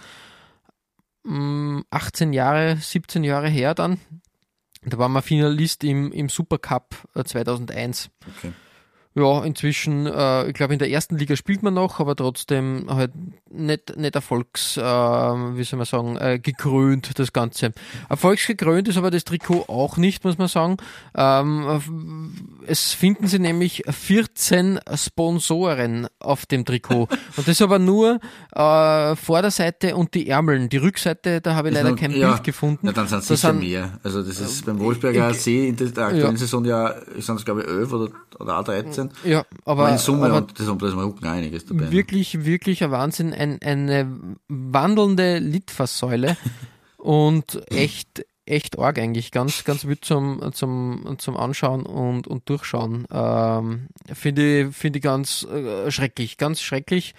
18 1.24 2.28
mm, 2.28 2.32
Jahre, 2.32 2.76
17 2.76 3.24
Jahre 3.24 3.48
her 3.48 3.74
dann. 3.74 3.98
Da 4.84 4.98
waren 4.98 5.12
wir 5.12 5.22
Finalist 5.22 5.82
im, 5.82 6.12
im 6.12 6.28
Supercup 6.28 6.94
2001. 7.24 8.06
Äh, 8.06 8.10
okay 8.36 8.52
ja, 9.14 9.44
inzwischen, 9.44 10.06
äh, 10.06 10.48
ich 10.48 10.54
glaube, 10.54 10.72
in 10.72 10.78
der 10.78 10.90
ersten 10.90 11.18
Liga 11.18 11.36
spielt 11.36 11.62
man 11.62 11.74
noch, 11.74 12.00
aber 12.00 12.16
trotzdem 12.16 12.86
halt 12.88 13.12
nicht, 13.50 13.96
nicht 13.96 14.14
erfolgs, 14.14 14.78
äh, 14.78 14.82
wie 14.82 15.64
soll 15.64 15.76
man 15.76 15.86
sagen, 15.86 16.16
äh, 16.16 16.38
gekrönt, 16.38 17.18
das 17.18 17.32
Ganze. 17.32 17.72
Erfolgsgekrönt 18.08 18.88
ist 18.88 18.96
aber 18.96 19.10
das 19.10 19.24
Trikot 19.24 19.66
auch 19.68 19.98
nicht, 19.98 20.24
muss 20.24 20.38
man 20.38 20.48
sagen. 20.48 20.78
Ähm, 21.14 22.32
es 22.66 22.92
finden 22.92 23.26
sie 23.26 23.38
nämlich 23.38 23.82
14 23.88 24.80
Sponsoren 24.94 26.08
auf 26.18 26.46
dem 26.46 26.64
Trikot. 26.64 27.08
Und 27.36 27.48
das 27.48 27.60
aber 27.60 27.78
nur 27.78 28.18
äh, 28.52 29.16
Vorderseite 29.16 29.94
und 29.96 30.14
die 30.14 30.28
Ärmeln. 30.28 30.68
Die 30.68 30.76
Rückseite, 30.76 31.40
da 31.40 31.54
habe 31.54 31.68
ich 31.68 31.74
leider 31.74 31.90
noch, 31.90 31.98
kein 31.98 32.12
ja, 32.12 32.30
Bild 32.30 32.44
gefunden. 32.44 32.86
Ja, 32.86 32.92
dann 32.92 33.08
sind 33.08 33.20
es 33.20 33.28
sicher 33.28 33.52
sind, 33.52 33.60
mehr. 33.60 33.98
Also 34.02 34.22
das 34.22 34.40
ist 34.40 34.66
beim 34.66 34.78
Wolfsberger 34.78 35.28
AC 35.28 35.46
in 35.46 35.76
der 35.76 35.86
aktuellen 35.86 36.20
ja. 36.20 36.36
Saison 36.36 36.64
ja, 36.64 36.94
sind 37.18 37.36
es 37.36 37.44
glaube 37.44 37.62
ich 37.62 37.68
11 37.68 37.92
oder, 37.92 38.08
oder 38.38 38.58
auch 38.58 38.64
13 38.64 39.01
sind. 39.02 39.12
Ja, 39.24 39.44
aber, 39.64 39.90
in 39.90 39.98
Summe 39.98 40.26
aber 40.26 40.38
und 40.38 40.58
das, 40.58 40.66
das 40.66 40.90
ist 40.90 40.96
Rücken 40.96 41.26
einiges 41.26 41.66
dabei. 41.66 41.90
Wirklich, 41.90 42.44
wirklich 42.44 42.82
ein 42.82 42.90
Wahnsinn, 42.90 43.32
ein, 43.32 43.60
eine 43.62 44.36
wandelnde 44.48 45.38
Litfaßsäule 45.38 46.36
und 46.98 47.62
echt, 47.70 48.24
echt 48.46 48.78
arg 48.78 48.98
eigentlich, 48.98 49.30
ganz, 49.30 49.64
ganz 49.64 49.84
wild 49.84 50.04
zum, 50.04 50.52
zum, 50.52 51.16
zum 51.18 51.36
Anschauen 51.36 51.84
und, 51.84 52.26
und 52.26 52.48
Durchschauen. 52.48 53.06
Ähm, 53.12 53.88
Finde 54.12 54.62
ich, 54.62 54.76
finde 54.76 54.98
ich 54.98 55.02
ganz 55.02 55.44
äh, 55.44 55.90
schrecklich, 55.90 56.38
ganz 56.38 56.60
schrecklich. 56.60 57.14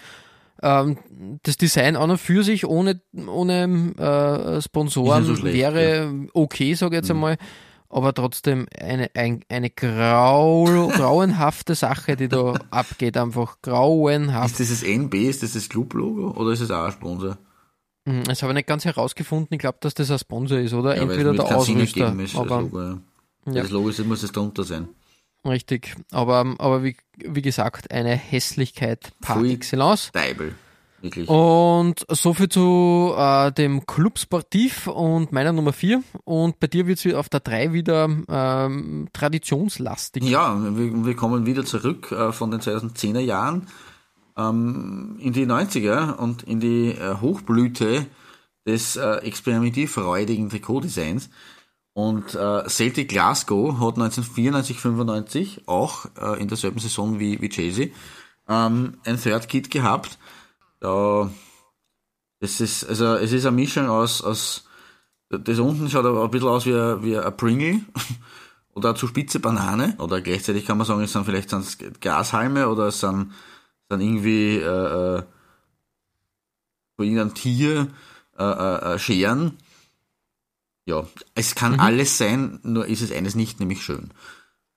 Ähm, 0.62 0.98
das 1.42 1.56
Design 1.56 1.96
an 1.96 2.10
und 2.10 2.18
für 2.18 2.44
sich 2.44 2.64
ohne, 2.64 3.00
ohne 3.26 3.94
äh, 3.98 4.62
Sponsoren 4.62 5.24
so 5.24 5.36
schlecht, 5.36 5.56
wäre 5.56 6.04
ja. 6.04 6.12
okay, 6.32 6.74
sage 6.74 6.94
ich 6.94 6.98
jetzt 7.00 7.08
mhm. 7.08 7.16
einmal 7.16 7.36
aber 7.88 8.12
trotzdem 8.12 8.66
eine, 8.78 9.10
ein, 9.14 9.44
eine 9.48 9.70
grau, 9.70 10.64
grauenhafte 10.92 11.74
Sache, 11.74 12.16
die 12.16 12.28
da 12.28 12.54
abgeht, 12.70 13.16
einfach 13.16 13.62
grauenhaft. 13.62 14.58
Ist 14.58 14.60
das 14.60 14.80
das 14.80 14.82
NB, 14.82 15.14
ist 15.14 15.42
das 15.42 15.52
das 15.52 15.68
Club-Logo 15.68 16.32
oder 16.40 16.52
ist 16.52 16.60
es 16.60 16.70
auch 16.70 16.84
ein 16.84 16.92
Sponsor? 16.92 17.38
Hm, 18.06 18.24
das 18.24 18.42
habe 18.42 18.52
ich 18.52 18.56
nicht 18.56 18.68
ganz 18.68 18.84
herausgefunden. 18.84 19.54
Ich 19.54 19.60
glaube, 19.60 19.78
dass 19.80 19.94
das 19.94 20.10
ein 20.10 20.18
Sponsor 20.18 20.58
ist, 20.58 20.74
oder? 20.74 20.96
Ja, 20.96 21.02
Entweder 21.02 21.32
der 21.32 21.56
Ausrüster. 21.56 22.20
Ist, 22.20 22.36
aber, 22.36 22.48
das 22.48 22.62
Logo, 22.62 22.82
ja. 22.82 22.98
Ja. 23.46 23.62
Das 23.62 23.70
Logo 23.70 23.88
ist, 23.88 24.04
muss 24.04 24.22
es 24.22 24.32
drunter 24.32 24.64
sein. 24.64 24.88
Richtig. 25.46 25.94
Aber, 26.10 26.54
aber 26.58 26.82
wie, 26.82 26.96
wie 27.16 27.42
gesagt, 27.42 27.90
eine 27.90 28.16
Hässlichkeit 28.16 29.12
par 29.20 29.42
excellence. 29.44 30.10
Deibel. 30.12 30.54
Wirklich. 31.04 31.28
Und 31.28 32.06
soviel 32.08 32.48
zu 32.48 33.12
äh, 33.14 33.52
dem 33.52 33.84
Club 33.84 34.18
Sportiv 34.18 34.86
und 34.86 35.32
meiner 35.32 35.52
Nummer 35.52 35.74
4. 35.74 36.02
Und 36.24 36.58
bei 36.60 36.66
dir 36.66 36.86
wird 36.86 37.04
es 37.04 37.14
auf 37.14 37.28
der 37.28 37.40
3 37.40 37.74
wieder 37.74 38.08
ähm, 38.26 39.08
traditionslastig. 39.12 40.24
Ja, 40.24 40.58
wir, 40.58 41.04
wir 41.04 41.14
kommen 41.14 41.44
wieder 41.44 41.66
zurück 41.66 42.10
äh, 42.10 42.32
von 42.32 42.50
den 42.50 42.60
2010er 42.60 43.20
Jahren 43.20 43.66
ähm, 44.38 45.18
in 45.20 45.34
die 45.34 45.44
90er 45.44 46.16
und 46.16 46.44
in 46.44 46.60
die 46.60 46.92
äh, 46.92 47.16
Hochblüte 47.20 48.06
des 48.66 48.96
äh, 48.96 49.16
experimentivfreudigen 49.16 50.48
Trikotdesigns. 50.48 51.28
Und 51.92 52.34
äh, 52.34 52.66
Celtic 52.66 53.10
Glasgow 53.10 53.74
hat 53.74 53.96
1994, 53.96 54.80
95 54.80 55.68
auch 55.68 56.06
äh, 56.18 56.40
in 56.40 56.48
derselben 56.48 56.78
Saison 56.78 57.20
wie, 57.20 57.42
wie 57.42 57.50
Chelsea 57.50 57.88
ähm, 58.48 58.94
ein 59.04 59.20
Third 59.20 59.50
Kit 59.50 59.70
gehabt 59.70 60.18
da, 60.84 61.30
das 62.40 62.60
ist, 62.60 62.84
also 62.84 63.14
es 63.14 63.32
ist 63.32 63.46
eine 63.46 63.56
Mischung 63.56 63.88
aus, 63.88 64.22
aus 64.22 64.64
das 65.30 65.58
unten 65.58 65.88
schaut 65.88 66.04
aber 66.04 66.24
ein 66.24 66.30
bisschen 66.30 66.48
aus 66.48 66.66
wie, 66.66 66.74
ein, 66.74 67.02
wie 67.02 67.16
ein 67.16 67.36
Pringle 67.36 67.80
oder 68.74 68.90
eine 68.90 68.98
zu 68.98 69.06
spitze 69.06 69.40
Banane 69.40 69.96
oder 69.98 70.20
gleichzeitig 70.20 70.66
kann 70.66 70.76
man 70.76 70.86
sagen, 70.86 71.02
es 71.02 71.12
sind 71.12 71.24
vielleicht 71.24 71.50
sind's 71.50 71.78
Grashalme 72.00 72.68
oder 72.68 72.88
es 72.88 73.00
sind, 73.00 73.32
sind 73.88 74.00
irgendwie 74.00 74.56
äh, 74.56 75.16
äh, 75.18 75.22
von 76.96 77.04
irgendeinem 77.04 77.34
Tier 77.34 77.88
äh, 78.38 78.44
äh, 78.44 78.94
äh, 78.94 78.98
Scheren. 78.98 79.56
Ja, 80.84 81.06
es 81.34 81.54
kann 81.54 81.72
mhm. 81.72 81.80
alles 81.80 82.18
sein, 82.18 82.60
nur 82.62 82.86
ist 82.86 83.00
es 83.00 83.10
eines 83.10 83.34
nicht, 83.34 83.58
nämlich 83.58 83.82
schön. 83.82 84.10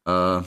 Äh, 0.06 0.42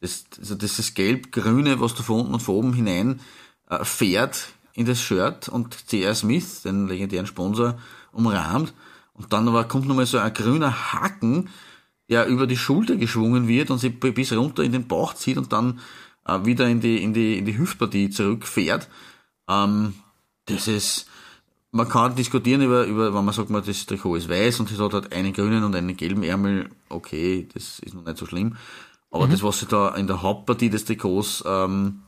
das, 0.00 0.24
also 0.38 0.56
das 0.56 0.80
ist 0.80 0.96
gelb-grüne, 0.96 1.80
was 1.80 1.94
da 1.94 2.02
von 2.02 2.20
unten 2.20 2.34
und 2.34 2.42
von 2.42 2.56
oben 2.56 2.72
hinein 2.72 3.20
äh, 3.68 3.84
fährt, 3.84 4.48
in 4.76 4.86
das 4.86 5.00
Shirt 5.00 5.48
und 5.48 5.88
C.R. 5.88 6.14
Smith, 6.14 6.62
den 6.62 6.86
legendären 6.86 7.26
Sponsor, 7.26 7.78
umrahmt. 8.12 8.74
Und 9.14 9.32
dann 9.32 9.48
aber 9.48 9.64
kommt 9.64 9.88
nochmal 9.88 10.06
so 10.06 10.18
ein 10.18 10.32
grüner 10.34 10.92
Haken, 10.92 11.48
der 12.10 12.26
über 12.26 12.46
die 12.46 12.58
Schulter 12.58 12.96
geschwungen 12.96 13.48
wird 13.48 13.70
und 13.70 13.78
sich 13.78 13.98
bis 13.98 14.32
runter 14.32 14.62
in 14.62 14.72
den 14.72 14.86
Bauch 14.86 15.14
zieht 15.14 15.38
und 15.38 15.52
dann 15.52 15.80
äh, 16.26 16.44
wieder 16.44 16.68
in 16.68 16.80
die, 16.80 17.02
in 17.02 17.14
die, 17.14 17.38
in 17.38 17.46
die 17.46 17.56
Hüftpartie 17.56 18.10
zurückfährt. 18.10 18.88
Ähm, 19.48 19.94
das 20.44 20.68
ist, 20.68 21.06
man 21.72 21.88
kann 21.88 22.14
diskutieren 22.14 22.60
über, 22.60 22.84
über, 22.84 23.14
wenn 23.14 23.24
man 23.24 23.34
sagt, 23.34 23.48
man, 23.48 23.64
das 23.64 23.86
Trikot 23.86 24.16
ist 24.16 24.28
weiß 24.28 24.60
und 24.60 24.70
es 24.70 24.78
hat 24.78 24.92
halt 24.92 25.12
einen 25.12 25.32
grünen 25.32 25.64
und 25.64 25.74
einen 25.74 25.96
gelben 25.96 26.22
Ärmel, 26.22 26.68
okay, 26.90 27.48
das 27.54 27.78
ist 27.78 27.94
noch 27.94 28.04
nicht 28.04 28.18
so 28.18 28.26
schlimm. 28.26 28.56
Aber 29.10 29.26
mhm. 29.26 29.30
das, 29.30 29.42
was 29.42 29.60
sie 29.60 29.66
da 29.66 29.94
in 29.94 30.06
der 30.06 30.20
Hauptpartie 30.20 30.68
des 30.68 30.84
Trikots 30.84 31.42
ähm, 31.46 32.02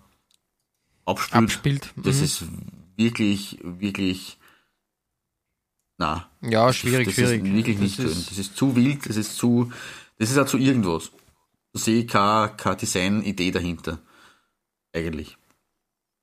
abspielt, 1.09 1.43
abspielt. 1.43 1.93
das 1.97 2.19
mhm. 2.19 2.25
ist 2.25 2.45
wirklich, 2.97 3.59
wirklich, 3.63 4.39
na. 5.97 6.31
Ja, 6.43 6.73
schwierig, 6.73 7.07
das 7.07 7.15
schwierig. 7.15 7.45
Ist 7.45 7.53
wirklich 7.53 7.79
nicht 7.79 7.99
das 7.99 8.13
schön. 8.13 8.25
das 8.29 8.39
ist 8.39 8.57
zu 8.57 8.77
wild, 8.77 9.09
das 9.09 9.17
ist 9.17 9.37
zu, 9.37 9.73
das 10.19 10.31
ist 10.31 10.39
auch 10.39 10.47
zu 10.47 10.59
irgendwas. 10.59 11.11
Sehe 11.73 12.01
ich 12.03 12.09
keine, 12.09 12.55
keine 12.57 12.77
Design-Idee 12.77 13.51
dahinter. 13.51 14.01
Eigentlich. 14.93 15.37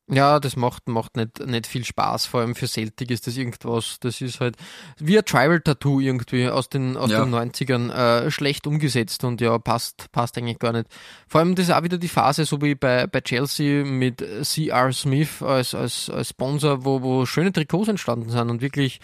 Ja, 0.08 0.40
das 0.40 0.56
macht, 0.56 0.88
macht 0.88 1.18
nicht, 1.18 1.46
nicht 1.48 1.66
viel 1.66 1.84
Spaß. 1.84 2.28
Vor 2.28 2.42
allem 2.42 2.54
für 2.54 2.68
Celtic 2.68 3.10
ist 3.10 3.26
das 3.26 3.38
irgendwas, 3.38 3.98
das 4.00 4.22
ist 4.22 4.40
halt 4.40 4.56
wie 5.00 5.18
ein 5.18 5.26
Tribal-Tattoo 5.26 6.00
irgendwie 6.00 6.48
aus 6.48 6.70
den, 6.70 6.96
aus 6.96 7.10
ja. 7.10 7.26
den 7.26 7.34
90ern 7.34 7.92
äh, 7.92 8.30
schlecht 8.30 8.68
umgesetzt 8.68 9.24
und 9.24 9.42
ja, 9.42 9.58
passt, 9.58 10.12
passt 10.12 10.38
eigentlich 10.38 10.60
gar 10.60 10.74
nicht. 10.74 10.88
Vor 11.28 11.42
allem 11.42 11.56
das 11.56 11.70
ist 11.70 11.74
auch 11.74 11.82
wieder 11.82 11.98
die 11.98 12.08
Phase, 12.08 12.46
so 12.46 12.62
wie 12.62 12.76
bei, 12.76 13.08
bei 13.08 13.22
Chelsea 13.22 13.84
mit 13.84 14.24
CR 14.44 14.94
Smith 14.94 15.42
als, 15.42 15.74
als, 15.74 16.12
als 16.12 16.30
Sponsor, 16.30 16.86
wo, 16.86 17.02
wo 17.02 17.26
schöne 17.26 17.52
Trikots 17.52 17.88
entstanden 17.88 18.30
sind 18.30 18.52
und 18.52 18.62
wirklich 18.62 19.00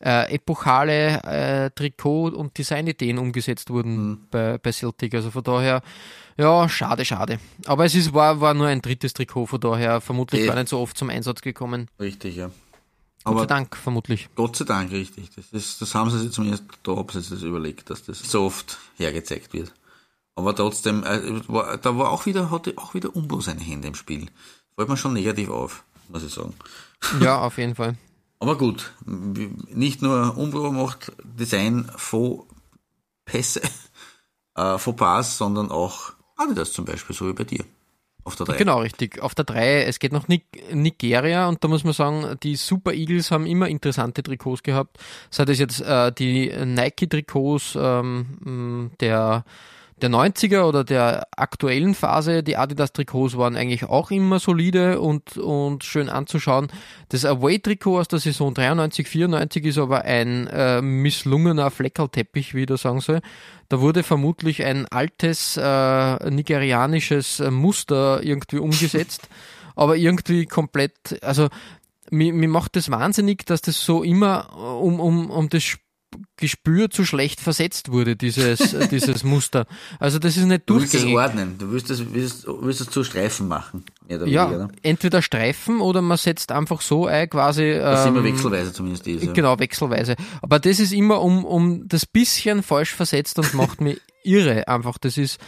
äh, 0.00 0.34
epochale 0.34 1.22
äh, 1.22 1.70
Trikot- 1.70 2.34
und 2.34 2.56
Designideen 2.56 3.18
umgesetzt 3.18 3.70
wurden 3.70 4.08
mhm. 4.08 4.26
bei, 4.30 4.58
bei 4.58 4.72
Celtic. 4.72 5.14
Also 5.14 5.30
von 5.30 5.42
daher, 5.42 5.82
ja, 6.36 6.68
schade, 6.68 7.04
schade. 7.04 7.38
Aber 7.66 7.84
es 7.84 7.94
ist, 7.94 8.12
war, 8.12 8.40
war 8.40 8.54
nur 8.54 8.66
ein 8.66 8.82
drittes 8.82 9.14
Trikot, 9.14 9.46
von 9.46 9.60
daher 9.60 10.00
vermutlich 10.00 10.42
äh, 10.42 10.46
gar 10.46 10.56
nicht 10.56 10.68
so 10.68 10.78
oft 10.78 10.96
zum 10.96 11.10
Einsatz 11.10 11.40
gekommen. 11.40 11.88
Richtig, 12.00 12.36
ja. 12.36 12.50
Aber 13.24 13.36
Gott 13.36 13.48
sei 13.48 13.54
Dank, 13.54 13.76
vermutlich. 13.76 14.28
Gott 14.34 14.56
sei 14.56 14.64
Dank, 14.66 14.92
richtig. 14.92 15.30
Das, 15.34 15.46
ist, 15.52 15.80
das 15.80 15.94
haben 15.94 16.10
sie 16.10 16.18
sich 16.20 16.32
zumindest, 16.32 16.64
da 16.82 16.94
haben 16.96 17.08
sie 17.10 17.20
sich 17.20 17.30
das 17.30 17.42
überlegt, 17.42 17.88
dass 17.88 18.04
das 18.04 18.18
so 18.18 18.44
oft 18.44 18.78
hergezeigt 18.96 19.54
wird. 19.54 19.72
Aber 20.36 20.54
trotzdem, 20.54 21.04
äh, 21.04 21.48
war, 21.48 21.78
da 21.78 21.96
war 21.96 22.10
auch 22.10 22.26
wieder, 22.26 22.50
hatte 22.50 22.74
auch 22.76 22.92
wieder 22.92 23.16
Umbau 23.16 23.40
seine 23.40 23.60
Hände 23.60 23.88
im 23.88 23.94
Spiel. 23.94 24.26
Fällt 24.74 24.88
mir 24.88 24.96
schon 24.96 25.14
negativ 25.14 25.48
auf, 25.48 25.84
muss 26.08 26.24
ich 26.24 26.34
sagen. 26.34 26.52
Ja, 27.20 27.38
auf 27.38 27.56
jeden 27.56 27.74
Fall. 27.74 27.96
Aber 28.44 28.58
gut, 28.58 28.92
nicht 29.06 30.02
nur 30.02 30.36
Umbro 30.36 30.70
macht 30.70 31.12
Design 31.24 31.90
vor 31.96 32.44
Pässe, 33.24 33.62
äh, 34.54 34.76
vor 34.76 34.94
Pass, 34.96 35.38
sondern 35.38 35.70
auch 35.70 36.12
Adidas 36.36 36.74
zum 36.74 36.84
Beispiel, 36.84 37.16
so 37.16 37.26
wie 37.26 37.32
bei 37.32 37.44
dir. 37.44 37.64
Auf 38.22 38.36
der 38.36 38.44
3. 38.44 38.58
Genau, 38.58 38.80
richtig. 38.80 39.22
Auf 39.22 39.34
der 39.34 39.46
3, 39.46 39.84
es 39.84 39.98
geht 39.98 40.12
nach 40.12 40.28
Nigeria 40.28 41.48
und 41.48 41.64
da 41.64 41.68
muss 41.68 41.84
man 41.84 41.94
sagen, 41.94 42.38
die 42.42 42.56
Super 42.56 42.92
Eagles 42.92 43.30
haben 43.30 43.46
immer 43.46 43.66
interessante 43.66 44.22
Trikots 44.22 44.62
gehabt. 44.62 44.98
Sei 45.30 45.46
das 45.46 45.58
jetzt 45.58 45.80
äh, 45.80 46.12
die 46.12 46.52
Nike-Trikots 46.54 47.78
ähm, 47.80 48.90
der 49.00 49.46
der 50.04 50.10
90er 50.10 50.64
oder 50.64 50.84
der 50.84 51.26
aktuellen 51.34 51.94
Phase, 51.94 52.42
die 52.42 52.58
Adidas-Trikots 52.58 53.38
waren 53.38 53.56
eigentlich 53.56 53.84
auch 53.84 54.10
immer 54.10 54.38
solide 54.38 55.00
und, 55.00 55.38
und 55.38 55.82
schön 55.82 56.10
anzuschauen. 56.10 56.68
Das 57.08 57.24
Away-Trikot 57.24 58.00
aus 58.00 58.08
der 58.08 58.18
Saison 58.18 58.52
93, 58.52 59.08
94 59.08 59.64
ist 59.64 59.78
aber 59.78 60.02
ein 60.02 60.46
äh, 60.48 60.82
misslungener 60.82 61.70
Fleckerlteppich, 61.70 62.54
wie 62.54 62.60
ich 62.60 62.66
da 62.66 62.76
sagen 62.76 63.00
soll. 63.00 63.20
Da 63.70 63.80
wurde 63.80 64.02
vermutlich 64.02 64.62
ein 64.62 64.86
altes 64.88 65.56
äh, 65.56 66.30
nigerianisches 66.30 67.42
Muster 67.50 68.22
irgendwie 68.22 68.58
umgesetzt, 68.58 69.28
aber 69.74 69.96
irgendwie 69.96 70.44
komplett, 70.44 71.18
also 71.22 71.48
mir, 72.10 72.34
mir 72.34 72.48
macht 72.48 72.76
das 72.76 72.90
wahnsinnig, 72.90 73.46
dass 73.46 73.62
das 73.62 73.82
so 73.82 74.02
immer 74.02 74.54
um, 74.82 75.00
um, 75.00 75.30
um 75.30 75.48
das 75.48 75.78
Gespür 76.36 76.90
zu 76.90 77.04
schlecht 77.04 77.40
versetzt 77.40 77.90
wurde, 77.90 78.16
dieses, 78.16 78.76
dieses 78.90 79.24
Muster. 79.24 79.66
Also 79.98 80.18
das 80.18 80.36
ist 80.36 80.44
nicht 80.44 80.68
durchgängig. 80.68 81.12
Du 81.12 81.18
willst 81.18 81.28
es 81.28 81.30
ordnen, 81.30 81.58
du 81.58 81.70
willst 81.70 81.90
es, 81.90 82.14
willst, 82.14 82.46
willst 82.46 82.80
es 82.80 82.90
zu 82.90 83.04
Streifen 83.04 83.48
machen. 83.48 83.84
ja, 84.08 84.50
weniger, 84.50 84.68
entweder 84.82 85.22
Streifen 85.22 85.80
oder 85.80 86.02
man 86.02 86.16
setzt 86.16 86.52
einfach 86.52 86.80
so 86.80 87.06
ein, 87.06 87.28
quasi. 87.28 87.74
Das 87.74 88.06
ähm, 88.06 88.16
immer 88.16 88.24
wechselweise 88.24 88.72
zumindest 88.72 89.06
ist. 89.06 89.24
Ja. 89.24 89.32
Genau, 89.32 89.58
wechselweise. 89.58 90.16
Aber 90.42 90.58
das 90.58 90.80
ist 90.80 90.92
immer 90.92 91.20
um, 91.20 91.44
um 91.44 91.88
das 91.88 92.06
bisschen 92.06 92.62
falsch 92.62 92.94
versetzt 92.94 93.38
und 93.38 93.54
macht 93.54 93.80
mich 93.80 94.00
irre 94.24 94.68
einfach. 94.68 94.98
Das 94.98 95.18
ist, 95.18 95.38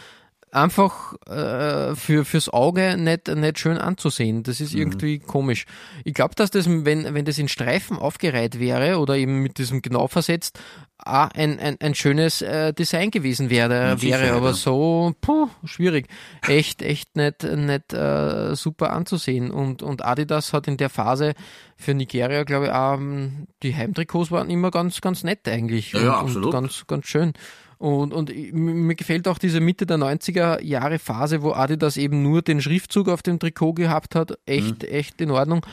einfach 0.53 1.15
äh, 1.27 1.95
für, 1.95 2.25
fürs 2.25 2.49
Auge 2.49 2.97
nicht, 2.97 3.29
nicht 3.29 3.59
schön 3.59 3.79
anzusehen. 3.79 4.43
Das 4.43 4.61
ist 4.61 4.75
mhm. 4.75 4.81
irgendwie 4.81 5.19
mhm. 5.19 5.27
komisch. 5.27 5.67
Ich 6.05 6.15
glaube, 6.15 6.35
dass 6.35 6.51
das, 6.51 6.69
wenn, 6.69 7.15
wenn 7.15 7.25
das 7.25 7.39
in 7.39 7.49
Streifen 7.49 7.99
aufgereiht 7.99 8.59
wäre 8.59 8.99
oder 8.99 9.17
eben 9.17 9.43
mit 9.43 9.59
diesem 9.59 9.83
genau 9.83 10.09
versetzt, 10.09 10.59
auch 10.99 11.29
ein, 11.35 11.59
ein, 11.61 11.77
ein 11.81 11.95
schönes 11.95 12.43
äh, 12.43 12.73
Design 12.73 13.11
gewesen 13.11 13.51
wäre, 13.51 14.01
wäre 14.01 14.33
aber 14.33 14.55
so 14.55 15.15
puh, 15.21 15.49
schwierig. 15.65 16.09
Echt, 16.47 16.81
echt 16.81 17.17
nicht, 17.17 17.43
nicht 17.43 17.93
äh, 17.93 18.55
super 18.55 18.93
anzusehen. 18.93 19.51
Und, 19.51 19.83
und 19.83 20.05
Adidas 20.05 20.53
hat 20.53 20.69
in 20.69 20.79
der 20.79 20.89
Phase 20.89 21.35
für 21.77 21.93
Nigeria, 21.93 22.45
glaube 22.45 22.67
ich, 22.67 22.73
auch, 22.73 22.95
ähm, 22.95 23.47
die 23.63 23.75
Heimtrikots 23.75 24.31
waren 24.31 24.49
immer 24.49 24.71
ganz, 24.71 25.01
ganz 25.01 25.23
nett 25.23 25.47
eigentlich. 25.47 25.93
Ja, 25.93 25.99
und, 25.99 26.05
ja 26.07 26.19
absolut. 26.19 26.47
Und 26.47 26.53
ganz, 26.53 26.87
ganz 26.87 27.07
schön. 27.07 27.35
Und, 27.79 28.15
und 28.15 28.33
mir 28.55 28.95
gefällt 28.95 29.29
auch 29.29 29.39
diese 29.39 29.61
Mitte 29.61 29.85
der 29.85 29.99
90er 29.99 30.63
Jahre 30.63 30.99
Phase, 30.99 31.43
wo 31.43 31.53
Adidas 31.53 31.97
eben 31.97 32.23
nur 32.23 32.41
den 32.43 32.63
Schriftzug 32.63 33.09
auf 33.09 33.23
dem 33.23 33.39
Trikot 33.39 33.75
gehabt 33.75 34.15
hat. 34.15 34.39
Echt, 34.47 34.83
mhm. 34.83 34.89
echt 34.89 35.21
in 35.21 35.31
Ordnung. 35.31 35.65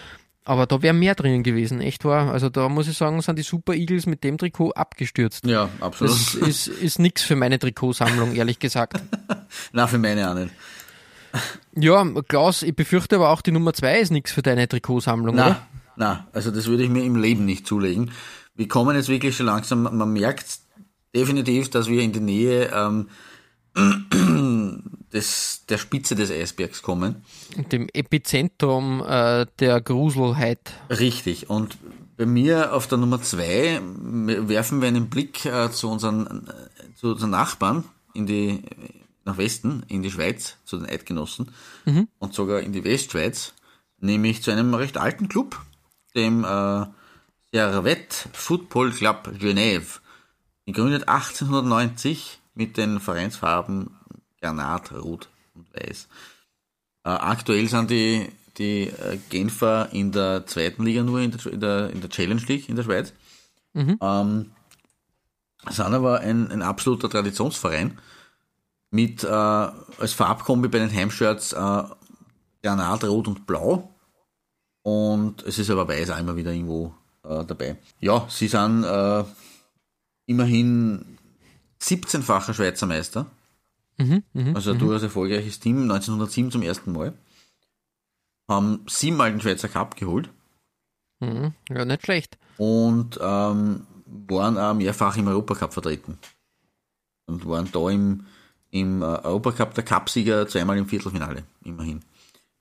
Aber 0.46 0.66
da 0.66 0.82
wäre 0.82 0.94
mehr 0.94 1.16
drinnen 1.16 1.42
gewesen, 1.42 1.80
echt 1.80 2.04
wahr. 2.04 2.32
Also 2.32 2.50
da 2.50 2.68
muss 2.68 2.90
ich 2.90 2.98
sagen, 2.98 3.22
sind 3.22 3.40
die 3.40 3.44
Super 3.44 3.74
Eagles 3.74 4.06
mit 4.06 4.26
dem 4.26 4.38
Trikot 4.38 4.72
abgestürzt. 4.72 5.46
Ja, 5.46 5.70
absolut. 5.80 6.14
Das 6.14 6.36
ist, 6.36 6.68
ist 6.68 7.00
nix 7.00 7.22
für 7.22 7.38
meine 7.38 7.60
Trikotsammlung, 7.60 8.36
ehrlich 8.36 8.60
gesagt. 8.60 9.02
Na, 9.72 9.88
für 9.88 9.98
meine 9.98 10.30
auch 10.30 10.36
nicht. 10.36 10.52
Ja, 11.76 12.06
Klaus, 12.28 12.62
ich 12.62 12.76
befürchte 12.76 13.16
aber 13.16 13.30
auch, 13.30 13.42
die 13.42 13.52
Nummer 13.52 13.74
zwei 13.74 14.00
ist 14.00 14.12
nichts 14.12 14.32
für 14.32 14.42
deine 14.42 14.68
Trikotsammlung, 14.68 15.36
na, 15.36 15.46
oder? 15.46 15.68
Na, 15.96 16.28
also 16.34 16.52
das 16.52 16.68
würde 16.68 16.84
ich 16.84 16.90
mir 16.90 17.04
im 17.04 17.16
Leben 17.16 17.46
nicht 17.46 17.66
zulegen. 17.66 18.12
Wir 18.56 18.68
kommen 18.68 18.96
jetzt 18.96 19.10
wirklich 19.10 19.36
schon 19.36 19.48
langsam, 19.48 19.82
man 19.82 20.14
merkt, 20.14 20.46
definitiv, 21.14 21.70
dass 21.70 21.88
wir 21.88 22.02
in 22.02 22.12
die 22.12 22.20
Nähe 22.20 22.72
ähm, 22.74 23.08
des, 25.14 25.66
der 25.68 25.78
Spitze 25.78 26.16
des 26.16 26.32
Eisbergs 26.32 26.82
kommen. 26.82 27.24
Dem 27.72 27.88
Epizentrum 27.94 29.04
äh, 29.06 29.46
der 29.60 29.82
Gruselheit. 29.82 30.74
Richtig. 30.90 31.50
Und 31.50 31.78
bei 32.18 32.26
mir 32.26 32.74
auf 32.74 32.88
der 32.88 32.98
Nummer 32.98 33.22
zwei 33.22 33.82
werfen 33.82 34.82
wir 34.82 34.88
einen 34.88 35.10
Blick 35.10 35.46
äh, 35.46 35.72
zu, 35.72 35.90
unseren, 35.90 36.48
äh, 36.48 36.96
zu 36.96 37.12
unseren 37.12 37.32
Nachbarn 37.32 37.84
in 38.14 38.28
die, 38.28 38.62
nach 39.26 39.38
Westen, 39.38 39.84
in 39.88 40.04
die 40.04 40.12
Schweiz, 40.12 40.58
zu 40.66 40.78
den 40.78 40.88
Eidgenossen 40.88 41.52
mhm. 41.86 42.08
und 42.20 42.34
sogar 42.34 42.60
in 42.62 42.74
die 42.74 42.84
Westschweiz, 42.84 43.54
nämlich 44.00 44.44
zu 44.44 44.52
einem 44.52 44.74
recht 44.74 44.98
alten 44.98 45.28
Club, 45.28 45.60
dem 46.16 46.44
äh, 46.44 46.86
Servette 47.52 48.30
Football 48.34 48.92
Club 48.92 49.30
Genève. 49.40 50.00
Gegründet 50.66 51.08
1890 51.08 52.40
mit 52.56 52.78
den 52.78 53.00
Vereinsfarben 53.00 53.92
Granat, 54.40 54.92
Rot 54.92 55.30
und 55.56 55.66
Weiß. 55.74 56.08
Äh, 57.06 57.10
aktuell 57.10 57.68
sind 57.68 57.90
die, 57.90 58.30
die 58.58 58.88
äh, 58.88 59.18
Genfer 59.30 59.90
in 59.92 60.12
der 60.12 60.46
zweiten 60.46 60.84
Liga 60.84 61.04
nur 61.04 61.20
in 61.20 61.32
der, 61.32 61.46
in 61.52 61.60
der, 61.60 61.90
in 61.90 62.02
der 62.02 62.10
Challenge 62.10 62.42
League 62.48 62.70
in 62.70 62.76
der 62.76 62.84
Schweiz. 62.84 63.14
Mhm. 63.74 63.98
Ähm, 64.02 64.52
sind 65.70 65.94
aber 65.94 66.20
ein, 66.20 66.52
ein 66.52 66.62
absoluter 66.62 67.10
Traditionsverein 67.10 67.98
mit 68.92 69.24
äh, 69.24 69.28
als 69.28 70.14
Farbkombi 70.14 70.68
bei 70.68 70.80
den 70.80 70.94
Heimshirts 70.94 71.54
äh, 71.54 71.84
Granat, 72.62 73.04
Rot 73.04 73.28
und 73.28 73.46
Blau. 73.46 73.90
Und 74.84 75.44
es 75.44 75.60
ist 75.60 75.70
aber 75.70 75.88
weiß 75.88 76.12
auch 76.12 76.20
immer 76.20 76.36
wieder 76.36 76.52
irgendwo 76.52 76.94
äh, 77.24 77.44
dabei. 77.46 77.78
Ja, 78.00 78.28
sie 78.30 78.48
sind 78.48 78.84
äh, 78.84 79.24
immerhin 80.26 81.18
17-facher 81.82 82.54
Schweizer 82.54 82.86
Meister. 82.86 83.26
Mhm, 83.98 84.24
mh, 84.34 84.56
also 84.56 84.72
ein 84.72 84.78
mhm. 84.78 84.80
durchaus 84.82 85.04
erfolgreiches 85.04 85.60
Team, 85.60 85.84
1907 85.84 86.52
zum 86.52 86.62
ersten 86.62 86.92
Mal. 86.92 87.14
Haben 88.48 88.86
siebenmal 88.88 89.32
den 89.32 89.42
Schweizer 89.42 89.70
Cup 89.70 89.96
geholt. 89.96 90.30
Mhm, 91.20 91.54
ja, 91.70 91.86
nicht 91.86 92.04
schlecht. 92.04 92.38
Und 92.58 93.20
ähm, 93.22 93.86
waren 94.06 94.58
auch 94.58 94.74
mehrfach 94.74 95.18
im 95.18 95.28
Europacup 95.28 95.74
vertreten. 95.74 96.18
Und 97.26 97.48
waren 97.48 97.70
da 97.72 97.90
im, 97.90 98.26
im 98.72 99.02
äh, 99.02 99.06
Europacup 99.06 99.74
der 99.74 99.86
Cupsieger 99.86 100.48
zweimal 100.48 100.78
im 100.78 100.88
Viertelfinale, 100.88 101.44
immerhin. 101.64 102.02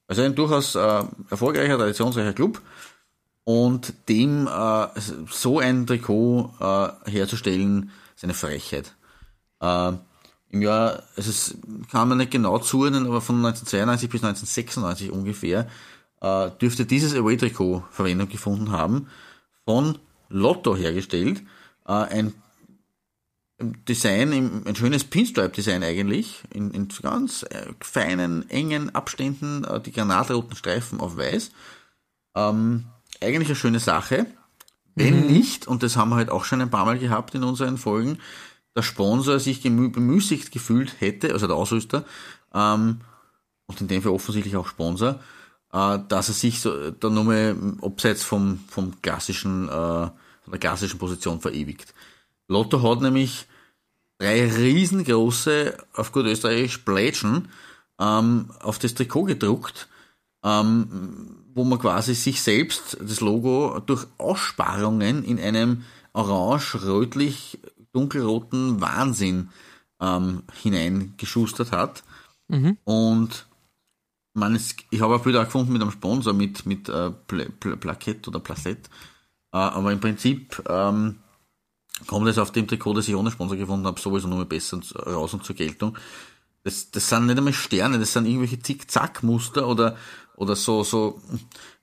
Also 0.06 0.22
ein 0.22 0.34
durchaus 0.34 0.74
äh, 0.74 1.04
erfolgreicher, 1.30 1.78
traditionsreicher 1.78 2.32
Club. 2.32 2.60
Und 3.44 3.94
dem 4.08 4.46
äh, 4.46 4.86
so 5.30 5.58
ein 5.58 5.86
Trikot 5.86 6.54
äh, 6.60 7.10
herzustellen, 7.10 7.90
ist 8.14 8.24
eine 8.24 8.34
Frechheit. 8.34 8.94
Äh, 9.60 9.92
Im 10.50 10.62
Jahr, 10.62 11.02
es 11.16 11.56
kann 11.90 12.08
man 12.08 12.18
nicht 12.18 12.30
genau 12.30 12.58
zuordnen, 12.58 13.06
aber 13.06 13.20
von 13.20 13.36
1992 13.36 14.10
bis 14.10 14.22
1996 14.22 15.10
ungefähr, 15.10 15.68
äh, 16.20 16.50
dürfte 16.60 16.86
dieses 16.86 17.14
Away-Trikot 17.14 17.84
Verwendung 17.90 18.28
gefunden 18.28 18.70
haben, 18.70 19.08
von 19.64 19.98
Lotto 20.28 20.76
hergestellt. 20.76 21.42
Äh, 21.86 21.92
ein 21.92 22.34
Design, 23.88 24.64
ein 24.66 24.76
schönes 24.76 25.04
Pinstripe-Design 25.04 25.82
eigentlich, 25.82 26.42
in, 26.52 26.72
in 26.72 26.88
ganz 27.00 27.44
äh, 27.44 27.66
feinen, 27.80 28.48
engen 28.50 28.94
Abständen, 28.94 29.64
äh, 29.64 29.80
die 29.80 29.92
granatroten 29.92 30.56
Streifen 30.56 31.00
auf 31.00 31.16
weiß. 31.16 31.50
Ähm, 32.34 32.86
eigentlich 33.22 33.48
eine 33.48 33.56
schöne 33.56 33.80
Sache. 33.80 34.26
Wenn 34.94 35.22
mhm. 35.22 35.32
nicht, 35.32 35.66
und 35.66 35.82
das 35.82 35.96
haben 35.96 36.10
wir 36.10 36.16
halt 36.16 36.30
auch 36.30 36.44
schon 36.44 36.60
ein 36.60 36.70
paar 36.70 36.84
Mal 36.84 36.98
gehabt 36.98 37.34
in 37.34 37.44
unseren 37.44 37.78
Folgen, 37.78 38.18
der 38.76 38.82
Sponsor 38.82 39.38
sich 39.38 39.62
bemüßigt 39.62 40.50
gefühlt 40.50 41.00
hätte, 41.00 41.32
also 41.32 41.46
der 41.46 41.56
Ausrüster, 41.56 42.04
ähm, 42.54 43.00
und 43.66 43.80
in 43.80 43.88
dem 43.88 44.02
Fall 44.02 44.12
offensichtlich 44.12 44.56
auch 44.56 44.68
Sponsor, 44.68 45.20
äh, 45.72 45.98
dass 46.08 46.28
er 46.28 46.34
sich 46.34 46.60
so 46.60 46.90
da 46.90 47.08
nochmal 47.08 47.56
abseits 47.80 48.22
vom, 48.22 48.60
vom 48.68 49.00
klassischen, 49.00 49.68
äh, 49.68 49.70
von 49.70 50.50
der 50.50 50.58
klassischen 50.58 50.98
Position 50.98 51.40
verewigt. 51.40 51.94
Lotto 52.48 52.82
hat 52.82 53.00
nämlich 53.00 53.46
drei 54.18 54.46
riesengroße, 54.46 55.76
auf 55.94 56.12
gut 56.12 56.26
österreichisch, 56.26 56.78
Plätschen 56.78 57.48
ähm, 57.98 58.50
auf 58.60 58.78
das 58.78 58.94
Trikot 58.94 59.24
gedruckt, 59.24 59.88
ähm, 60.44 61.36
wo 61.54 61.64
man 61.64 61.78
quasi 61.78 62.14
sich 62.14 62.40
selbst 62.40 62.96
das 63.00 63.20
Logo 63.20 63.80
durch 63.84 64.06
Aussparungen 64.18 65.24
in 65.24 65.38
einem 65.38 65.84
orange-rötlich 66.12 67.58
dunkelroten 67.92 68.80
Wahnsinn 68.80 69.50
ähm, 70.00 70.42
hineingeschustert 70.62 71.72
hat. 71.72 72.02
Mhm. 72.48 72.78
Und 72.84 73.46
man 74.34 74.54
ist, 74.54 74.76
ich 74.90 75.00
habe 75.00 75.14
auch 75.14 75.22
Bilder 75.22 75.44
gefunden 75.44 75.72
mit 75.72 75.82
einem 75.82 75.90
Sponsor, 75.90 76.32
mit, 76.32 76.64
mit 76.66 76.88
äh, 76.88 77.10
Pl 77.10 77.50
Pl 77.50 77.76
Plakett 77.76 78.26
oder 78.28 78.40
Placette. 78.40 78.90
Äh, 79.52 79.58
aber 79.58 79.92
im 79.92 80.00
Prinzip 80.00 80.62
ähm, 80.68 81.18
kommt 82.06 82.28
es 82.28 82.38
auf 82.38 82.50
dem 82.50 82.66
Trikot, 82.66 82.94
das 82.94 83.08
ich 83.08 83.14
ohne 83.14 83.30
Sponsor 83.30 83.56
gefunden 83.56 83.86
habe, 83.86 84.00
sowieso 84.00 84.28
nur 84.28 84.44
besser 84.46 84.80
raus 84.96 85.34
und 85.34 85.44
zur 85.44 85.56
Geltung. 85.56 85.96
Das, 86.64 86.90
das 86.90 87.08
sind 87.08 87.26
nicht 87.26 87.38
einmal 87.38 87.52
Sterne, 87.52 87.98
das 87.98 88.12
sind 88.12 88.26
irgendwelche 88.26 88.60
Zick-Zack-Muster 88.60 89.66
oder, 89.66 89.96
oder 90.36 90.54
so, 90.54 90.84
so 90.84 91.20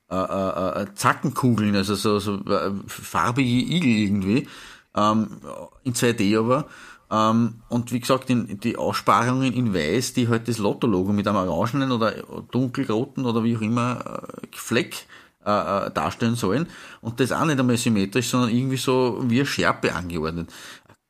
äh, 0.09 0.15
äh, 0.15 0.83
äh 0.83 0.93
Zackenkugeln, 0.95 1.75
also 1.75 1.95
so, 1.95 2.19
so 2.19 2.35
äh, 2.45 2.71
farbige 2.87 3.49
Igel 3.49 3.91
irgendwie, 3.91 4.47
ähm, 4.95 5.41
in 5.83 5.93
2D 5.93 6.39
aber. 6.39 6.67
Ähm, 7.11 7.61
und 7.69 7.91
wie 7.91 7.99
gesagt, 7.99 8.29
in, 8.29 8.59
die 8.59 8.77
Aussparungen 8.77 9.51
in 9.53 9.73
weiß, 9.73 10.13
die 10.13 10.27
halt 10.27 10.47
das 10.47 10.59
Lotto-Logo 10.59 11.11
mit 11.11 11.27
einem 11.27 11.49
orangenen 11.49 11.91
oder 11.91 12.11
dunkelroten 12.51 13.25
oder 13.25 13.43
wie 13.43 13.57
auch 13.57 13.61
immer 13.61 14.21
äh, 14.43 14.47
Fleck 14.55 15.07
äh, 15.45 15.87
äh, 15.87 15.91
darstellen 15.91 16.35
sollen. 16.35 16.67
Und 17.01 17.19
das 17.19 17.31
auch 17.31 17.45
nicht 17.45 17.59
einmal 17.59 17.77
symmetrisch, 17.77 18.27
sondern 18.27 18.49
irgendwie 18.49 18.77
so 18.77 19.23
wie 19.27 19.39
eine 19.39 19.45
Schärpe 19.45 19.95
angeordnet. 19.95 20.51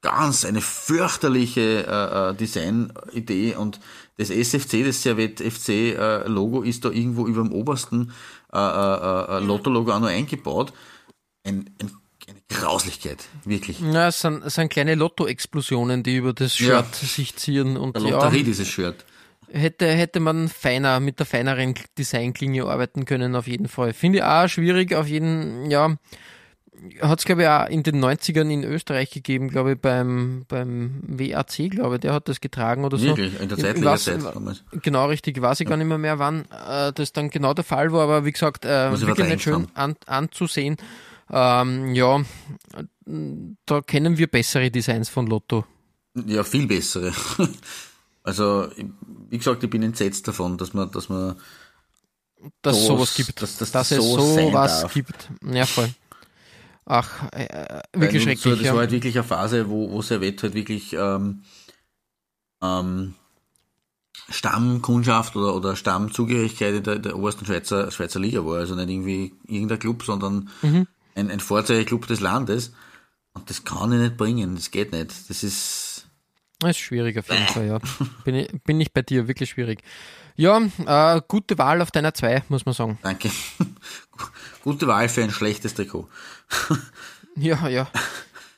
Ganz 0.02 0.46
eine 0.46 0.62
fürchterliche 0.62 1.86
äh, 1.86 2.30
äh 2.30 2.34
Designidee 2.36 3.56
und 3.56 3.80
das 4.20 4.30
SFC, 4.30 4.84
das 4.86 5.02
Servet 5.02 5.40
FC 5.40 5.70
äh, 5.70 6.28
Logo 6.28 6.62
ist 6.62 6.84
da 6.84 6.90
irgendwo 6.90 7.26
über 7.26 7.42
dem 7.42 7.54
obersten 7.54 8.12
äh, 8.52 8.58
äh, 8.58 9.38
äh 9.38 9.40
Lotto-Logo 9.40 9.94
auch 9.94 10.00
noch 10.00 10.10
eingebaut. 10.10 10.74
Ein, 11.46 11.70
ein, 11.82 11.92
eine 12.28 12.42
Grauslichkeit, 12.50 13.26
wirklich. 13.46 13.80
Ja, 13.80 14.10
es 14.10 14.20
sind, 14.20 14.44
es 14.44 14.56
sind 14.56 14.70
kleine 14.70 14.96
Lotto-Explosionen, 14.96 16.04
die 16.04 16.18
über 16.18 16.34
das 16.34 16.58
Shirt 16.58 16.70
ja. 16.70 17.08
sich 17.08 17.38
ziehen. 17.38 17.78
Und 17.78 17.96
der 17.96 18.04
Lotterie, 18.04 18.40
ja, 18.40 18.44
dieses 18.44 18.68
Shirt. 18.68 19.06
Hätte, 19.52 19.88
hätte 19.88 20.20
man 20.20 20.50
feiner, 20.50 21.00
mit 21.00 21.20
der 21.20 21.26
feineren 21.26 21.74
Designklinge 21.98 22.66
arbeiten 22.66 23.06
können, 23.06 23.36
auf 23.36 23.48
jeden 23.48 23.68
Fall. 23.68 23.94
Finde 23.94 24.20
ich 24.20 24.24
auch 24.24 24.48
schwierig, 24.48 24.94
auf 24.94 25.08
jeden, 25.08 25.72
ja, 25.72 25.96
hat 27.02 27.20
es 27.20 27.26
glaube 27.26 27.44
ich 27.44 27.48
auch 27.48 27.68
in 27.68 27.84
den 27.84 28.04
90ern 28.04 28.50
in 28.50 28.63
Österreich 28.63 29.12
gegeben, 29.12 29.50
glaube 29.50 29.74
ich, 29.74 29.80
beim, 29.80 30.46
beim 30.48 31.02
WAC, 31.04 31.70
glaube 31.70 31.96
ich, 31.96 32.02
der 32.02 32.13
hat 32.13 32.28
das 32.30 32.42
getragen 32.42 32.86
oder 32.86 33.00
Wirklich? 33.00 33.34
so. 33.34 33.44
in 33.44 33.50
der 33.50 33.58
Zeitliga-Zeit 33.58 34.24
damals. 34.24 34.63
Genau, 34.82 35.08
richtig, 35.08 35.42
weiß 35.42 35.60
ich 35.60 35.65
ja. 35.65 35.70
gar 35.70 35.78
nicht 35.78 35.88
mehr, 35.88 35.98
mehr 35.98 36.20
wann 36.20 36.46
äh, 36.52 36.92
das 36.94 37.13
dann 37.13 37.30
genau 37.30 37.54
der 37.54 37.63
Fall 37.63 37.92
war, 37.92 38.04
aber 38.04 38.26
wie 38.26 38.32
gesagt, 38.32 38.65
äh, 38.65 38.92
wirklich 39.00 39.28
nicht 39.28 39.44
schön 39.44 39.68
an, 39.74 39.96
anzusehen. 40.06 40.78
Ähm, 41.32 41.94
ja, 41.94 42.22
da 43.65 43.82
kennen 43.82 44.18
wir 44.18 44.28
bessere 44.28 44.72
Designs 44.72 45.10
von 45.10 45.28
Lotto. 45.28 45.65
Ja, 46.26 46.44
viel 46.44 46.68
bessere. 46.68 47.13
also, 48.24 48.68
wie 49.30 49.38
gesagt, 49.38 49.63
ich 49.63 49.70
bin 49.70 49.84
entsetzt 49.84 50.28
davon, 50.28 50.58
dass 50.58 50.74
man, 50.74 50.89
dass 50.92 51.10
man 51.10 51.36
dass 52.62 52.76
sowas, 52.76 52.88
sowas 52.88 53.15
gibt, 53.15 53.42
dass, 53.42 53.58
dass, 53.58 53.72
dass 53.72 53.92
es 53.92 54.04
sowas 54.04 54.88
gibt. 54.94 55.30
Ja, 55.44 55.65
voll. 55.65 55.89
Ach, 56.91 57.32
äh, 57.34 57.82
wirklich 57.93 58.25
Weil, 58.25 58.36
schrecklich. 58.36 58.41
So, 58.41 58.56
das 58.56 58.62
ja. 58.62 58.71
war 58.73 58.80
halt 58.80 58.91
wirklich 58.91 59.15
eine 59.15 59.23
Phase, 59.23 59.69
wo, 59.69 59.91
wo 59.91 60.02
Servet 60.02 60.41
halt 60.41 60.56
wirklich 60.56 60.93
ähm, 60.93 61.43
ähm, 62.63 63.13
Stammkundschaft 64.30 65.36
oder, 65.36 65.56
oder 65.56 65.75
Stammzugehörigkeit 65.75 66.73
in 66.73 66.84
der, 66.84 66.97
der 66.97 67.15
obersten 67.15 67.45
Schweizer, 67.45 67.91
Schweizer 67.91 68.19
Liga 68.19 68.43
war. 68.43 68.58
Also 68.58 68.73
nicht 68.73 68.89
irgendwie 68.89 69.34
irgendein 69.45 69.78
Club, 69.78 70.02
sondern 70.04 70.49
mhm. 70.63 70.88
ein, 71.13 71.30
ein 71.30 71.39
Vorzeigeklub 71.39 72.08
des 72.08 72.21
Landes. 72.21 72.73
Und 73.34 73.52
das 73.52 73.63
kann 73.63 73.91
ich 73.91 73.99
nicht 73.99 74.17
bringen, 74.17 74.56
das 74.56 74.71
geht 74.71 74.91
nicht. 74.91 75.30
Das 75.30 75.43
ist. 75.43 76.08
Das 76.60 76.71
ist 76.71 76.80
schwierig 76.80 77.19
auf 77.19 77.30
jeden 77.30 77.47
Fall, 77.47 77.67
ja. 77.67 77.80
Bin 78.25 78.36
ich, 78.36 78.49
bin 78.63 78.82
ich 78.82 78.91
bei 78.91 79.04
dir, 79.04 79.28
wirklich 79.28 79.52
schwierig. 79.52 79.82
Ja, 80.36 80.60
äh, 80.60 81.21
gute 81.28 81.58
Wahl 81.60 81.82
auf 81.82 81.91
deiner 81.91 82.13
2, 82.15 82.45
muss 82.49 82.65
man 82.65 82.73
sagen. 82.73 82.97
Danke. 83.04 83.30
gute 84.63 84.88
Wahl 84.88 85.10
für 85.10 85.24
ein 85.24 85.32
schlechtes 85.32 85.74
Trikot. 85.74 86.08
ja, 87.36 87.67
ja. 87.67 87.88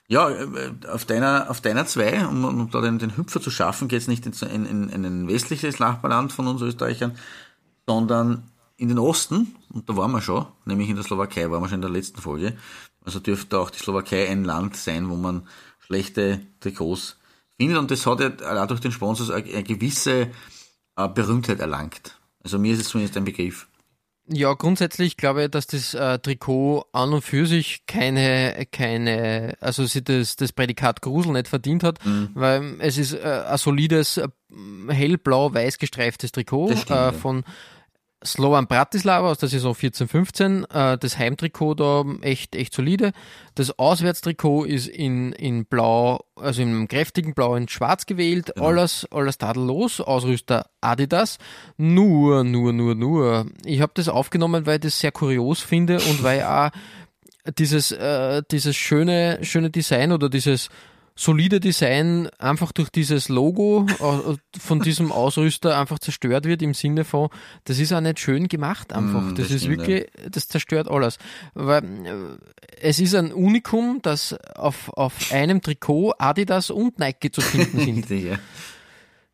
Ja, 0.08 0.30
äh, 0.30 0.74
auf 0.92 1.06
deiner, 1.06 1.50
auf 1.50 1.62
deiner 1.62 1.86
2, 1.86 2.28
um, 2.28 2.44
um 2.44 2.70
da 2.70 2.82
den, 2.82 3.00
den 3.00 3.16
Hüpfer 3.16 3.42
zu 3.42 3.50
schaffen, 3.50 3.88
geht 3.88 4.02
es 4.02 4.08
nicht 4.08 4.26
in, 4.26 4.66
in, 4.66 4.90
in 4.90 5.06
ein 5.06 5.28
westliches 5.28 5.80
Nachbarland 5.80 6.34
von 6.34 6.48
uns 6.48 6.62
Österreichern, 6.62 7.18
sondern 7.88 8.52
in 8.76 8.90
den 8.90 9.00
Osten, 9.00 9.56
und 9.70 9.88
da 9.88 9.96
waren 9.96 10.12
wir 10.12 10.22
schon, 10.22 10.48
nämlich 10.66 10.90
in 10.90 10.96
der 10.96 11.06
Slowakei, 11.06 11.50
waren 11.50 11.62
wir 11.62 11.70
schon 11.70 11.76
in 11.76 11.82
der 11.82 11.92
letzten 11.92 12.20
Folge. 12.20 12.58
Also 13.06 13.20
dürfte 13.20 13.58
auch 13.60 13.70
die 13.70 13.80
Slowakei 13.80 14.28
ein 14.28 14.44
Land 14.44 14.76
sein, 14.76 15.10
wo 15.10 15.16
man 15.16 15.48
schlechte 15.80 16.42
Trikots 16.60 17.18
findet. 17.58 17.78
Und 17.78 17.92
das 17.92 18.06
hat 18.06 18.20
ja 18.20 18.64
auch 18.64 18.68
durch 18.68 18.80
den 18.80 18.92
Sponsor 18.92 19.34
eine 19.34 19.64
gewisse 19.64 20.32
äh, 20.96 21.08
Berühmtheit 21.08 21.60
erlangt. 21.60 22.20
Also 22.44 22.60
mir 22.60 22.74
ist 22.74 22.82
es 22.82 22.90
zumindest 22.90 23.18
ein 23.18 23.24
Begriff. 23.24 23.68
Ja, 24.34 24.54
grundsätzlich 24.54 25.18
glaube 25.18 25.44
ich, 25.44 25.52
dass 25.52 25.68
das 25.68 25.94
äh, 25.94 26.18
Trikot 26.20 26.86
an 26.94 27.12
und 27.14 27.22
für 27.22 27.46
sich 27.46 27.86
keine, 27.86 28.66
keine, 28.72 29.56
also 29.60 29.86
sie 29.86 30.04
das, 30.04 30.38
das 30.38 30.54
Prädikat 30.54 31.02
Grusel 31.02 31.34
nicht 31.34 31.50
verdient 31.50 31.84
hat, 31.84 32.04
mhm. 32.06 32.30
weil 32.34 32.76
es 32.80 32.98
ist 32.98 33.14
äh, 33.14 33.44
ein 33.46 33.58
solides, 33.58 34.18
äh, 34.18 34.30
hellblau-weiß 34.88 35.80
gestreiftes 35.80 36.32
Trikot 36.32 36.72
äh, 36.72 37.12
von 37.12 37.44
Slovan 38.24 38.68
Bratislava 38.68 39.30
aus 39.32 39.40
der 39.40 39.50
Saison 39.50 39.74
14-15, 39.74 40.70
äh, 40.74 40.98
das 40.98 41.18
Heimtrikot 41.18 41.74
da 41.76 42.06
echt, 42.22 42.56
echt 42.56 42.74
solide. 42.74 43.14
Das 43.56 43.78
Auswärtstrikot 43.80 44.66
ist 44.66 44.88
in, 44.88 45.34
in 45.34 45.66
blau, 45.66 46.24
also 46.36 46.62
im 46.62 46.88
kräftigen 46.88 47.34
Blau 47.34 47.56
in 47.56 47.68
schwarz 47.68 48.06
gewählt, 48.06 48.52
genau. 48.54 48.68
alles, 48.68 49.08
alles 49.10 49.40
tadellos, 49.40 50.02
Ausrüster 50.02 50.68
Adidas. 50.82 51.40
Nur, 51.78 52.44
nur, 52.44 52.74
nur, 52.74 52.94
nur. 52.94 53.48
Ich 53.66 53.82
habe 53.82 53.94
das 53.96 54.08
aufgenommen, 54.08 54.68
weil 54.68 54.76
ich 54.76 54.82
das 54.82 55.00
sehr 55.00 55.12
kurios 55.12 55.62
finde 55.62 55.96
und 55.96 56.22
weil 56.22 56.44
auch 56.44 56.70
dieses, 57.58 57.92
äh, 57.92 58.44
dieses 58.52 58.76
schöne, 58.76 59.40
schöne 59.42 59.72
Design 59.72 60.12
oder 60.12 60.30
dieses 60.30 60.70
solide 61.22 61.60
Design 61.60 62.30
einfach 62.40 62.72
durch 62.72 62.90
dieses 62.90 63.30
Logo 63.30 63.86
äh, 63.88 64.36
von 64.60 64.80
diesem 64.80 65.12
Ausrüster 65.12 65.78
einfach 65.78 66.00
zerstört 66.00 66.46
wird 66.46 66.62
im 66.62 66.74
Sinne 66.74 67.04
von, 67.04 67.30
das 67.66 67.80
ist 67.80 67.94
auch 67.94 68.02
nicht 68.02 68.20
schön 68.20 68.48
gemacht 68.48 68.92
einfach. 68.92 69.22
Mm, 69.22 69.36
das, 69.36 69.48
das, 69.48 69.56
ist 69.56 69.64
stimmt, 69.64 69.88
wirklich, 69.88 70.08
das 70.30 70.48
zerstört 70.48 70.90
alles. 70.90 71.20
Weil 71.54 71.84
äh, 71.84 72.16
es 72.82 73.00
ist 73.00 73.14
ein 73.14 73.32
Unikum, 73.32 74.02
dass 74.02 74.34
auf, 74.56 74.90
auf 74.90 75.32
einem 75.32 75.62
Trikot 75.62 76.14
Adidas 76.18 76.72
und 76.72 76.98
Nike 76.98 77.32
zu 77.32 77.42
finden 77.42 77.80
sind. 78.06 78.10
ja. 78.10 78.38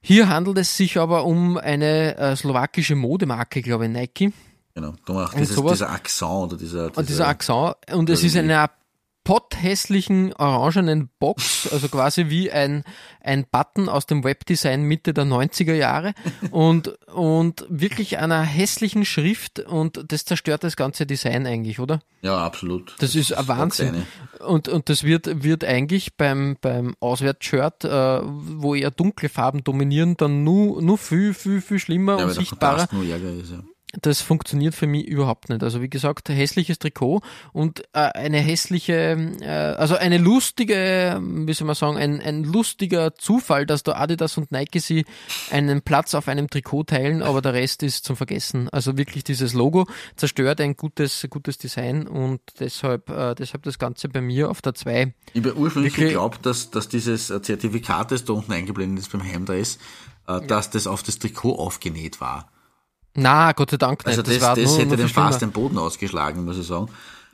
Hier 0.01 0.29
handelt 0.29 0.57
es 0.57 0.75
sich 0.75 0.97
aber 0.97 1.25
um 1.25 1.57
eine 1.57 2.17
äh, 2.17 2.35
slowakische 2.35 2.95
Modemarke, 2.95 3.61
glaube 3.61 3.85
ich, 3.85 3.91
Nike. 3.91 4.33
Genau, 4.73 4.93
da 5.05 5.13
macht 5.13 5.39
dieses, 5.39 5.55
dieser 5.55 5.89
Akzent 5.89 6.31
oder 6.31 6.57
dieser, 6.57 6.89
dieser, 6.89 6.99
und 6.99 7.09
dieser 7.09 7.27
Akzent. 7.27 7.75
Und 7.91 8.09
es 8.09 8.23
ist 8.23 8.37
eine 8.37 8.69
potthässlichen 9.27 10.31
orangenen 10.35 11.09
Box, 11.19 11.67
also 11.69 11.89
quasi 11.89 12.29
wie 12.29 12.49
ein, 12.49 12.85
ein 13.19 13.45
Button 13.51 13.89
aus 13.89 14.05
dem 14.05 14.23
Webdesign 14.23 14.83
Mitte 14.83 15.13
der 15.13 15.25
90er 15.25 15.73
Jahre 15.73 16.13
und, 16.51 16.97
und 17.13 17.65
wirklich 17.67 18.19
einer 18.19 18.41
hässlichen 18.41 19.03
Schrift 19.03 19.59
und 19.59 20.01
das 20.13 20.23
zerstört 20.23 20.63
das 20.63 20.77
ganze 20.77 21.05
Design 21.05 21.45
eigentlich, 21.45 21.79
oder? 21.79 21.99
Ja, 22.21 22.37
absolut. 22.37 22.91
Das, 22.99 23.11
das 23.11 23.15
ist 23.15 23.33
ein 23.33 23.49
Wahnsinn. 23.49 24.03
Und, 24.39 24.69
und 24.69 24.87
das 24.87 25.03
wird, 25.03 25.43
wird 25.43 25.65
eigentlich 25.65 26.15
beim, 26.15 26.55
beim 26.61 26.95
Auswärtsshirt, 27.01 27.83
äh, 27.83 28.21
wo 28.23 28.75
eher 28.75 28.91
dunkle 28.91 29.27
Farben 29.27 29.61
dominieren, 29.61 30.15
dann 30.15 30.45
nur, 30.45 30.81
nur 30.81 30.97
viel, 30.97 31.33
viel, 31.33 31.59
viel 31.59 31.79
schlimmer 31.79 32.17
ja, 32.17 32.23
und 32.23 32.31
sichtbarer. 32.31 32.87
Nur 32.93 33.03
Ärger 33.03 33.33
ist, 33.33 33.51
ja 33.51 33.59
das 34.01 34.21
funktioniert 34.21 34.75
für 34.75 34.87
mich 34.87 35.07
überhaupt 35.07 35.49
nicht. 35.49 35.63
Also 35.63 35.81
wie 35.81 35.89
gesagt, 35.89 36.29
hässliches 36.29 36.79
Trikot 36.79 37.21
und 37.53 37.81
äh, 37.93 37.99
eine 37.99 38.39
hässliche, 38.39 39.17
äh, 39.41 39.47
also 39.47 39.95
eine 39.95 40.17
lustige, 40.17 41.19
wie 41.21 41.53
soll 41.53 41.67
man 41.67 41.75
sagen, 41.75 41.97
ein, 41.97 42.21
ein 42.21 42.43
lustiger 42.43 43.15
Zufall, 43.15 43.65
dass 43.65 43.83
da 43.83 43.93
Adidas 43.93 44.37
und 44.37 44.51
Nike 44.51 44.79
sie 44.79 45.05
einen 45.51 45.81
Platz 45.81 46.13
auf 46.13 46.27
einem 46.27 46.49
Trikot 46.49 46.83
teilen, 46.83 47.23
aber 47.23 47.41
der 47.41 47.53
Rest 47.53 47.83
ist 47.83 48.05
zum 48.05 48.15
Vergessen. 48.15 48.69
Also 48.69 48.97
wirklich 48.97 49.23
dieses 49.23 49.53
Logo 49.53 49.87
zerstört 50.15 50.61
ein 50.61 50.75
gutes, 50.75 51.25
gutes 51.29 51.57
Design 51.57 52.07
und 52.07 52.41
deshalb, 52.59 53.09
äh, 53.09 53.33
deshalb 53.35 53.63
das 53.63 53.79
Ganze 53.79 54.09
bei 54.09 54.21
mir 54.21 54.49
auf 54.49 54.61
der 54.61 54.75
2. 54.75 55.13
Ich 55.33 55.43
habe 55.43 55.57
ursprünglich 55.57 55.95
geglaubt, 55.95 56.45
dass, 56.45 56.69
dass 56.69 56.87
dieses 56.87 57.27
Zertifikat, 57.27 58.11
das 58.11 58.25
da 58.25 58.33
unten 58.33 58.51
eingeblendet 58.51 59.05
ist 59.05 59.11
beim 59.11 59.23
Heimdress, 59.23 59.79
äh, 60.27 60.41
dass 60.45 60.69
das 60.69 60.85
auf 60.85 61.01
das 61.01 61.17
Trikot 61.17 61.55
aufgenäht 61.55 62.21
war. 62.21 62.51
Na, 63.19 63.51
Gott 63.51 63.71
sei 63.71 63.77
Dank 63.77 64.05
nicht. 64.05 64.17
Also 64.17 64.21
das, 64.21 64.39
das, 64.39 64.59
das 64.59 64.77
hätte 64.77 64.95
den 64.95 65.09
fast 65.09 65.41
den 65.41 65.51
Boden 65.51 65.77
ausgeschlagen, 65.79 66.45
muss 66.45 66.57
ich 66.57 66.67
sagen. 66.67 66.87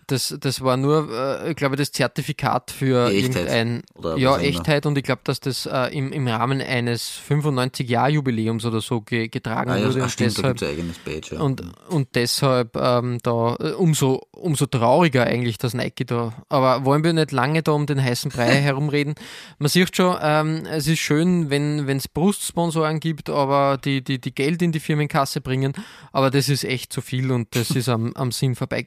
Das, 0.07 0.35
das 0.39 0.61
war 0.61 0.77
nur, 0.77 1.09
äh, 1.11 1.51
ich 1.51 1.55
glaube, 1.55 1.75
das 1.75 1.91
Zertifikat 1.91 2.71
für 2.71 3.09
irgendein, 3.11 3.83
ja, 4.17 4.37
Echtheit 4.37 4.85
und 4.85 4.97
ich 4.97 5.03
glaube, 5.03 5.21
dass 5.23 5.39
das 5.39 5.65
äh, 5.65 5.95
im, 5.95 6.11
im 6.11 6.27
Rahmen 6.27 6.61
eines 6.61 7.19
95-Jahr-Jubiläums 7.29 8.65
oder 8.65 8.81
so 8.81 9.01
ge, 9.01 9.27
getragen 9.27 9.71
ah, 9.71 9.77
ja, 9.77 9.87
wurde. 9.87 10.03
Ach, 10.03 10.09
stimmt, 10.09 10.37
deshalb, 10.37 10.59
Badge, 11.05 11.35
ja. 11.35 11.41
und, 11.41 11.63
und 11.89 12.09
deshalb 12.15 12.75
ähm, 12.75 13.19
da 13.23 13.55
äh, 13.59 13.71
umso, 13.71 14.27
umso 14.31 14.65
trauriger 14.65 15.25
eigentlich, 15.25 15.57
dass 15.57 15.73
Nike 15.73 16.05
da, 16.05 16.33
aber 16.49 16.85
wollen 16.85 17.03
wir 17.03 17.13
nicht 17.13 17.31
lange 17.31 17.63
da 17.63 17.71
um 17.71 17.85
den 17.85 18.03
heißen 18.03 18.31
Brei 18.31 18.55
herumreden. 18.61 19.15
Man 19.59 19.69
sieht 19.69 19.95
schon, 19.95 20.17
ähm, 20.21 20.65
es 20.69 20.87
ist 20.87 20.99
schön, 20.99 21.49
wenn 21.49 21.87
es 21.87 22.07
Brustsponsoren 22.07 22.99
gibt, 22.99 23.29
aber 23.29 23.77
die, 23.83 24.03
die, 24.03 24.19
die 24.19 24.33
Geld 24.33 24.61
in 24.61 24.71
die 24.71 24.79
Firmenkasse 24.79 25.41
bringen, 25.41 25.73
aber 26.11 26.29
das 26.29 26.49
ist 26.49 26.63
echt 26.63 26.91
zu 26.93 27.01
viel 27.01 27.31
und 27.31 27.55
das 27.55 27.71
ist 27.75 27.89
am, 27.89 28.13
am 28.13 28.31
Sinn 28.31 28.55
vorbei 28.55 28.83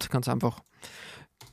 geschrammt 0.00 0.10
ganz 0.10 0.28
einfach. 0.28 0.62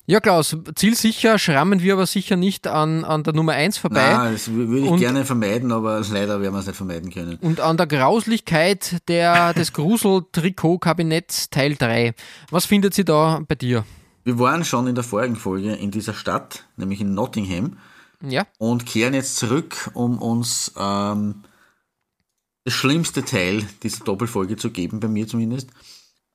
Ja, 0.10 0.22
Klaus, 0.22 0.56
zielsicher 0.76 1.38
schrammen 1.38 1.82
wir 1.82 1.94
aber 1.94 2.06
sicher 2.06 2.38
nicht 2.38 2.66
an, 2.66 3.04
an 3.04 3.24
der 3.24 3.34
Nummer 3.34 3.54
1 3.54 3.78
vorbei. 3.78 4.14
Nein, 4.14 4.34
das 4.34 4.50
würde 4.50 4.80
ich 4.80 4.90
und, 4.90 5.00
gerne 5.00 5.26
vermeiden, 5.26 5.74
aber 5.74 6.00
leider 6.10 6.40
werden 6.40 6.54
wir 6.54 6.60
es 6.60 6.68
nicht 6.68 6.78
vermeiden 6.78 7.12
können. 7.12 7.38
Und 7.42 7.60
an 7.60 7.76
der 7.76 7.88
Grauslichkeit 7.88 9.02
der, 9.10 9.54
des 9.54 9.74
Grusel-Trikot-Kabinetts 9.74 11.50
Teil 11.50 11.76
3. 11.76 12.14
Was 12.52 12.66
findet 12.66 12.94
sie 12.94 13.04
da 13.04 13.42
bei 13.46 13.56
dir? 13.56 13.84
Wir 14.24 14.40
waren 14.40 14.64
schon 14.64 14.88
in 14.88 14.96
der 14.96 15.04
vorigen 15.04 15.36
Folge 15.36 15.74
in 15.74 15.92
dieser 15.92 16.14
Stadt, 16.14 16.64
nämlich 16.78 17.02
in 17.02 17.14
Nottingham. 17.14 17.78
Ja. 18.22 18.48
Und 18.60 18.86
kehren 18.86 19.14
jetzt 19.14 19.36
zurück, 19.36 19.92
um 19.94 20.20
uns 20.20 20.72
ähm, 20.78 21.44
das 22.64 22.74
schlimmste 22.74 23.26
Teil 23.26 23.66
dieser 23.84 24.06
Doppelfolge 24.06 24.56
zu 24.56 24.72
geben, 24.72 25.02
bei 25.02 25.10
mir 25.10 25.28
zumindest. 25.28 25.70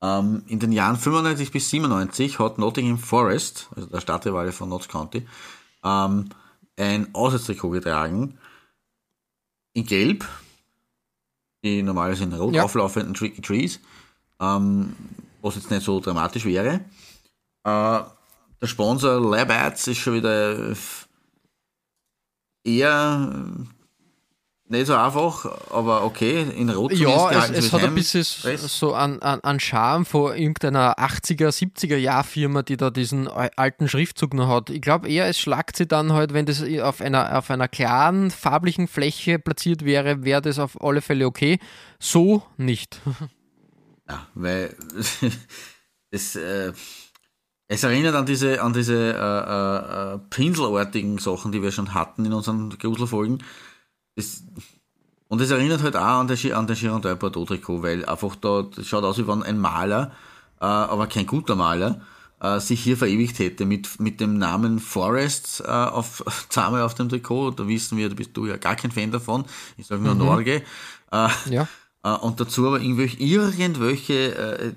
Ähm, 0.03 0.43
in 0.47 0.59
den 0.59 0.73
Jahren 0.73 0.97
95 0.97 1.51
bis 1.51 1.69
97 1.69 2.37
hat 2.37 2.57
Nottingham 2.57 2.97
Forest, 2.97 3.69
also 3.73 3.87
der 3.87 4.01
Stadtrivale 4.01 4.51
von 4.51 4.67
Notts 4.67 4.89
County, 4.89 5.25
ähm, 5.81 6.29
ein 6.77 7.15
Auswärtstrikot 7.15 7.69
getragen. 7.69 8.37
In 9.71 9.85
Gelb, 9.85 10.27
die 11.63 11.81
normalerweise 11.81 12.25
in 12.25 12.33
rot 12.33 12.53
ja. 12.53 12.63
auflaufenden 12.63 13.13
Tricky 13.13 13.41
Trees, 13.41 13.79
ähm, 14.41 14.93
was 15.41 15.55
jetzt 15.55 15.71
nicht 15.71 15.83
so 15.83 16.01
dramatisch 16.01 16.43
wäre. 16.43 16.81
Äh, 17.63 18.01
der 18.61 18.67
Sponsor 18.67 19.21
Labads 19.21 19.87
ist 19.87 19.99
schon 19.99 20.15
wieder 20.15 20.75
eher 22.65 23.45
nicht 24.73 24.87
so 24.87 24.95
einfach, 24.95 25.45
aber 25.71 26.03
okay, 26.03 26.41
in 26.41 26.69
Rot 26.69 26.91
Ja, 26.93 27.31
es, 27.31 27.49
es 27.49 27.73
hat 27.73 27.83
ein 27.83 27.95
bisschen 27.95 28.23
so 28.23 28.93
an, 28.93 29.19
an, 29.21 29.39
an 29.41 29.59
Charme 29.59 30.05
von 30.05 30.35
irgendeiner 30.35 30.99
80er, 30.99 31.49
70er 31.49 31.95
Jahr 31.95 32.23
Firma, 32.23 32.63
die 32.63 32.75
da 32.75 32.89
diesen 32.89 33.27
alten 33.27 33.87
Schriftzug 33.87 34.33
noch 34.33 34.49
hat. 34.49 34.69
Ich 34.69 34.81
glaube 34.81 35.07
eher, 35.07 35.27
es 35.27 35.39
schlagt 35.39 35.77
sie 35.77 35.87
dann 35.87 36.11
halt, 36.11 36.33
wenn 36.33 36.45
das 36.45 36.63
auf 36.81 36.99
einer, 37.01 37.37
auf 37.37 37.49
einer 37.49 37.67
klaren, 37.67 38.31
farblichen 38.31 38.87
Fläche 38.87 39.39
platziert 39.39 39.85
wäre, 39.85 40.23
wäre 40.23 40.41
das 40.41 40.59
auf 40.59 40.81
alle 40.81 41.01
Fälle 41.01 41.25
okay. 41.25 41.59
So 41.99 42.43
nicht. 42.57 42.99
Ja, 44.09 44.27
weil 44.33 44.75
es, 46.11 46.35
äh, 46.35 46.73
es 47.69 47.83
erinnert 47.83 48.15
an 48.15 48.25
diese, 48.25 48.61
an 48.61 48.73
diese 48.73 49.13
äh, 49.13 50.15
äh, 50.15 50.19
pinselartigen 50.29 51.19
Sachen, 51.19 51.53
die 51.53 51.63
wir 51.63 51.71
schon 51.71 51.93
hatten 51.93 52.25
in 52.25 52.33
unseren 52.33 52.69
Gruselfolgen. 52.77 53.41
Das, 54.15 54.43
und 55.27 55.41
es 55.41 55.51
erinnert 55.51 55.81
halt 55.81 55.95
auch 55.95 56.19
an 56.19 56.27
den, 56.27 56.53
an 56.53 56.67
den 56.67 56.75
Girondin 56.75 57.17
Bordeaux 57.17 57.45
Trikot, 57.45 57.81
weil 57.81 58.05
einfach 58.05 58.35
da, 58.35 58.65
schaut 58.83 59.03
aus 59.03 59.17
wie 59.17 59.27
wenn 59.27 59.43
ein 59.43 59.57
Maler, 59.57 60.11
äh, 60.61 60.65
aber 60.65 61.07
kein 61.07 61.25
guter 61.25 61.55
Maler, 61.55 62.01
äh, 62.39 62.59
sich 62.59 62.83
hier 62.83 62.97
verewigt 62.97 63.39
hätte 63.39 63.65
mit, 63.65 63.99
mit 63.99 64.19
dem 64.19 64.37
Namen 64.37 64.79
Forest 64.79 65.63
äh, 65.65 65.69
auf, 65.69 66.23
zweimal 66.49 66.83
auf 66.83 66.93
dem 66.93 67.09
Trikot. 67.09 67.51
Da 67.51 67.67
wissen 67.67 67.97
wir, 67.97 68.09
da 68.09 68.15
bist 68.15 68.35
du 68.35 68.45
ja 68.45 68.57
gar 68.57 68.75
kein 68.75 68.91
Fan 68.91 69.11
davon. 69.11 69.45
Ich 69.77 69.87
sage 69.87 70.01
nur 70.01 70.13
mhm. 70.13 70.25
Norge. 70.25 70.63
Äh, 71.11 71.29
ja. 71.49 71.67
Äh, 72.03 72.09
und 72.15 72.39
dazu 72.39 72.67
aber 72.67 72.81
irgendwelche, 72.81 73.17
irgendwelche 73.17 74.35
äh, 74.35 74.73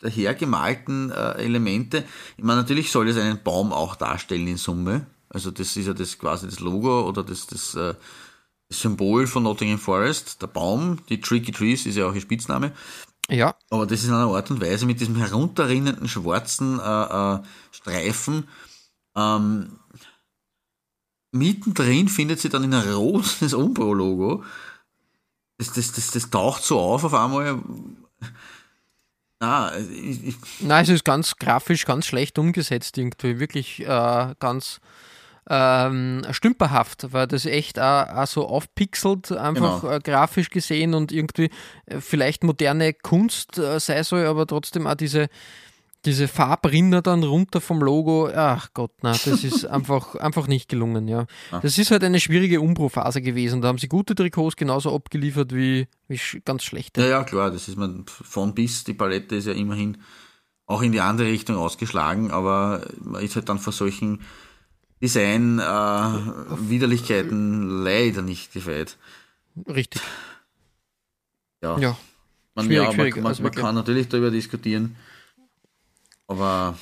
dahergemalten 0.00 1.10
äh, 1.10 1.34
Elemente. 1.34 2.04
Ich 2.36 2.42
meine, 2.44 2.60
natürlich 2.60 2.90
soll 2.90 3.08
es 3.08 3.16
einen 3.16 3.42
Baum 3.42 3.72
auch 3.72 3.94
darstellen 3.94 4.48
in 4.48 4.56
Summe. 4.56 5.06
Also 5.28 5.50
das 5.50 5.76
ist 5.76 5.86
ja 5.86 5.92
das 5.92 6.18
quasi 6.18 6.46
das 6.46 6.60
Logo 6.60 7.08
oder 7.08 7.22
das, 7.22 7.46
das 7.46 7.74
äh, 7.76 7.94
Symbol 8.70 9.26
von 9.26 9.42
Nottingham 9.42 9.78
Forest, 9.78 10.42
der 10.42 10.46
Baum, 10.46 10.98
die 11.08 11.20
Tricky 11.20 11.52
Trees 11.52 11.86
ist 11.86 11.96
ja 11.96 12.06
auch 12.06 12.14
ihr 12.14 12.20
Spitzname. 12.20 12.72
Ja. 13.28 13.56
Aber 13.70 13.86
das 13.86 14.00
ist 14.00 14.08
in 14.08 14.14
einer 14.14 14.34
Art 14.34 14.50
und 14.50 14.60
Weise 14.60 14.86
mit 14.86 15.00
diesem 15.00 15.16
herunterrinnenden 15.16 16.08
schwarzen 16.08 16.78
äh, 16.78 16.82
äh, 17.34 17.38
Streifen. 17.70 18.48
Ähm, 19.16 19.78
mittendrin 21.32 22.08
findet 22.08 22.40
sie 22.40 22.48
dann 22.48 22.64
in 22.64 22.74
ein 22.74 22.92
rotes 22.92 23.54
Umbro-Logo. 23.54 24.44
Das, 25.58 25.72
das, 25.72 25.92
das, 25.92 26.10
das 26.10 26.30
taucht 26.30 26.64
so 26.64 26.80
auf 26.80 27.04
auf 27.04 27.14
einmal. 27.14 27.62
Ah, 29.40 29.72
ich, 29.76 30.24
ich 30.28 30.36
Nein, 30.60 30.84
es 30.84 30.88
ist 30.88 31.04
ganz 31.04 31.36
grafisch 31.36 31.84
ganz 31.84 32.06
schlecht 32.06 32.38
umgesetzt 32.38 32.98
irgendwie. 32.98 33.38
Wirklich 33.38 33.80
äh, 33.80 34.34
ganz 34.38 34.80
ähm, 35.48 36.22
stümperhaft, 36.30 37.12
weil 37.12 37.26
das 37.26 37.46
echt 37.46 37.78
auch, 37.78 38.08
auch 38.08 38.26
so 38.26 38.46
aufpixelt, 38.46 39.32
einfach 39.32 39.82
genau. 39.82 39.94
äh, 39.94 40.00
grafisch 40.00 40.50
gesehen 40.50 40.94
und 40.94 41.12
irgendwie 41.12 41.50
äh, 41.86 42.00
vielleicht 42.00 42.44
moderne 42.44 42.94
Kunst 42.94 43.58
äh, 43.58 43.78
sei 43.78 44.02
soll, 44.02 44.26
aber 44.26 44.46
trotzdem 44.46 44.86
auch 44.86 44.94
diese, 44.94 45.28
diese 46.06 46.28
Farbrinner 46.28 47.02
dann 47.02 47.22
runter 47.22 47.60
vom 47.60 47.80
Logo, 47.80 48.28
ach 48.34 48.68
Gott, 48.72 48.92
na, 49.02 49.12
das 49.12 49.44
ist 49.44 49.64
einfach, 49.66 50.14
einfach 50.14 50.46
nicht 50.46 50.68
gelungen, 50.68 51.08
ja. 51.08 51.26
Das 51.62 51.76
ist 51.76 51.90
halt 51.90 52.04
eine 52.04 52.20
schwierige 52.20 52.60
Umbruchphase 52.60 53.20
gewesen. 53.20 53.60
Da 53.60 53.68
haben 53.68 53.78
sie 53.78 53.88
gute 53.88 54.14
Trikots 54.14 54.56
genauso 54.56 54.94
abgeliefert 54.94 55.54
wie, 55.54 55.88
wie 56.08 56.18
ganz 56.44 56.64
schlechte. 56.64 57.02
Ja, 57.02 57.08
ja, 57.08 57.24
klar, 57.24 57.50
das 57.50 57.68
ist 57.68 57.76
man 57.76 58.04
von 58.06 58.54
bis, 58.54 58.84
die 58.84 58.94
Palette 58.94 59.36
ist 59.36 59.46
ja 59.46 59.52
immerhin 59.52 59.98
auch 60.66 60.80
in 60.80 60.92
die 60.92 61.00
andere 61.00 61.28
Richtung 61.28 61.56
ausgeschlagen, 61.56 62.30
aber 62.30 62.86
man 62.98 63.22
ist 63.22 63.36
halt 63.36 63.50
dann 63.50 63.58
vor 63.58 63.74
solchen 63.74 64.22
Design-Widerlichkeiten 65.04 67.62
äh, 67.62 67.66
leider 67.84 68.22
nicht 68.22 68.54
gefeit. 68.54 68.96
Richtig. 69.68 70.00
Ja. 71.62 71.78
ja. 71.78 71.94
Man, 72.54 72.64
schwierig, 72.64 72.86
ja, 72.86 72.92
schwierig, 72.92 73.16
man, 73.16 73.26
also 73.26 73.42
man 73.42 73.52
kann 73.52 73.74
natürlich 73.74 74.08
darüber 74.08 74.30
diskutieren, 74.30 74.96
aber. 76.26 76.78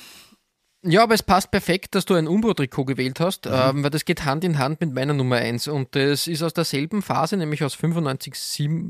Ja, 0.85 1.03
aber 1.03 1.15
es 1.15 1.23
passt 1.23 1.51
perfekt, 1.51 1.95
dass 1.95 2.05
du 2.05 2.13
ein 2.13 2.27
Umbro-Trikot 2.27 2.85
gewählt 2.85 3.19
hast, 3.19 3.45
mhm. 3.45 3.51
ähm, 3.53 3.83
weil 3.83 3.89
das 3.89 4.05
geht 4.05 4.23
Hand 4.23 4.45
in 4.45 4.57
Hand 4.57 4.79
mit 4.81 4.93
meiner 4.93 5.13
Nummer 5.13 5.37
1 5.37 5.67
und 5.67 5.95
das 5.95 6.27
ist 6.27 6.43
aus 6.43 6.53
derselben 6.53 7.01
Phase, 7.01 7.35
nämlich 7.37 7.63
aus 7.63 7.73
95 7.73 8.33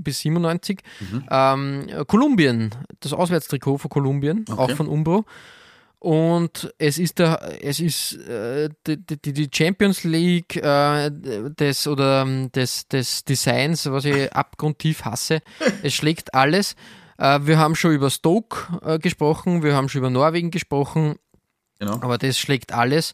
bis 0.03 0.19
97. 0.19 0.81
Mhm. 0.99 1.23
Ähm, 1.29 1.87
Kolumbien, 2.07 2.71
das 2.99 3.13
Auswärtstrikot 3.13 3.77
von 3.79 3.89
Kolumbien, 3.89 4.45
okay. 4.49 4.59
auch 4.59 4.71
von 4.71 4.87
Umbro. 4.87 5.25
Und 6.03 6.73
es 6.79 6.97
ist 6.97 7.19
der, 7.19 7.63
es 7.63 7.79
ist 7.79 8.17
äh, 8.27 8.67
die, 8.85 8.97
die, 8.97 9.31
die, 9.31 9.49
Champions 9.49 10.03
League 10.03 10.57
äh, 10.57 11.09
des 11.09 11.87
oder 11.87 12.23
ähm, 12.23 12.51
des, 12.51 12.89
des 12.89 13.23
Designs, 13.23 13.89
was 13.89 14.03
ich 14.03 14.33
abgrundtief 14.33 15.05
hasse. 15.05 15.39
Es 15.81 15.93
schlägt 15.93 16.33
alles. 16.33 16.75
Äh, 17.17 17.39
wir 17.43 17.57
haben 17.57 17.75
schon 17.75 17.93
über 17.93 18.09
Stoke 18.09 18.81
äh, 18.85 18.99
gesprochen, 18.99 19.63
wir 19.63 19.77
haben 19.77 19.87
schon 19.87 19.99
über 19.99 20.09
Norwegen 20.09 20.51
gesprochen. 20.51 21.15
Genau. 21.79 21.93
Aber 22.01 22.17
das 22.17 22.37
schlägt 22.37 22.73
alles. 22.73 23.13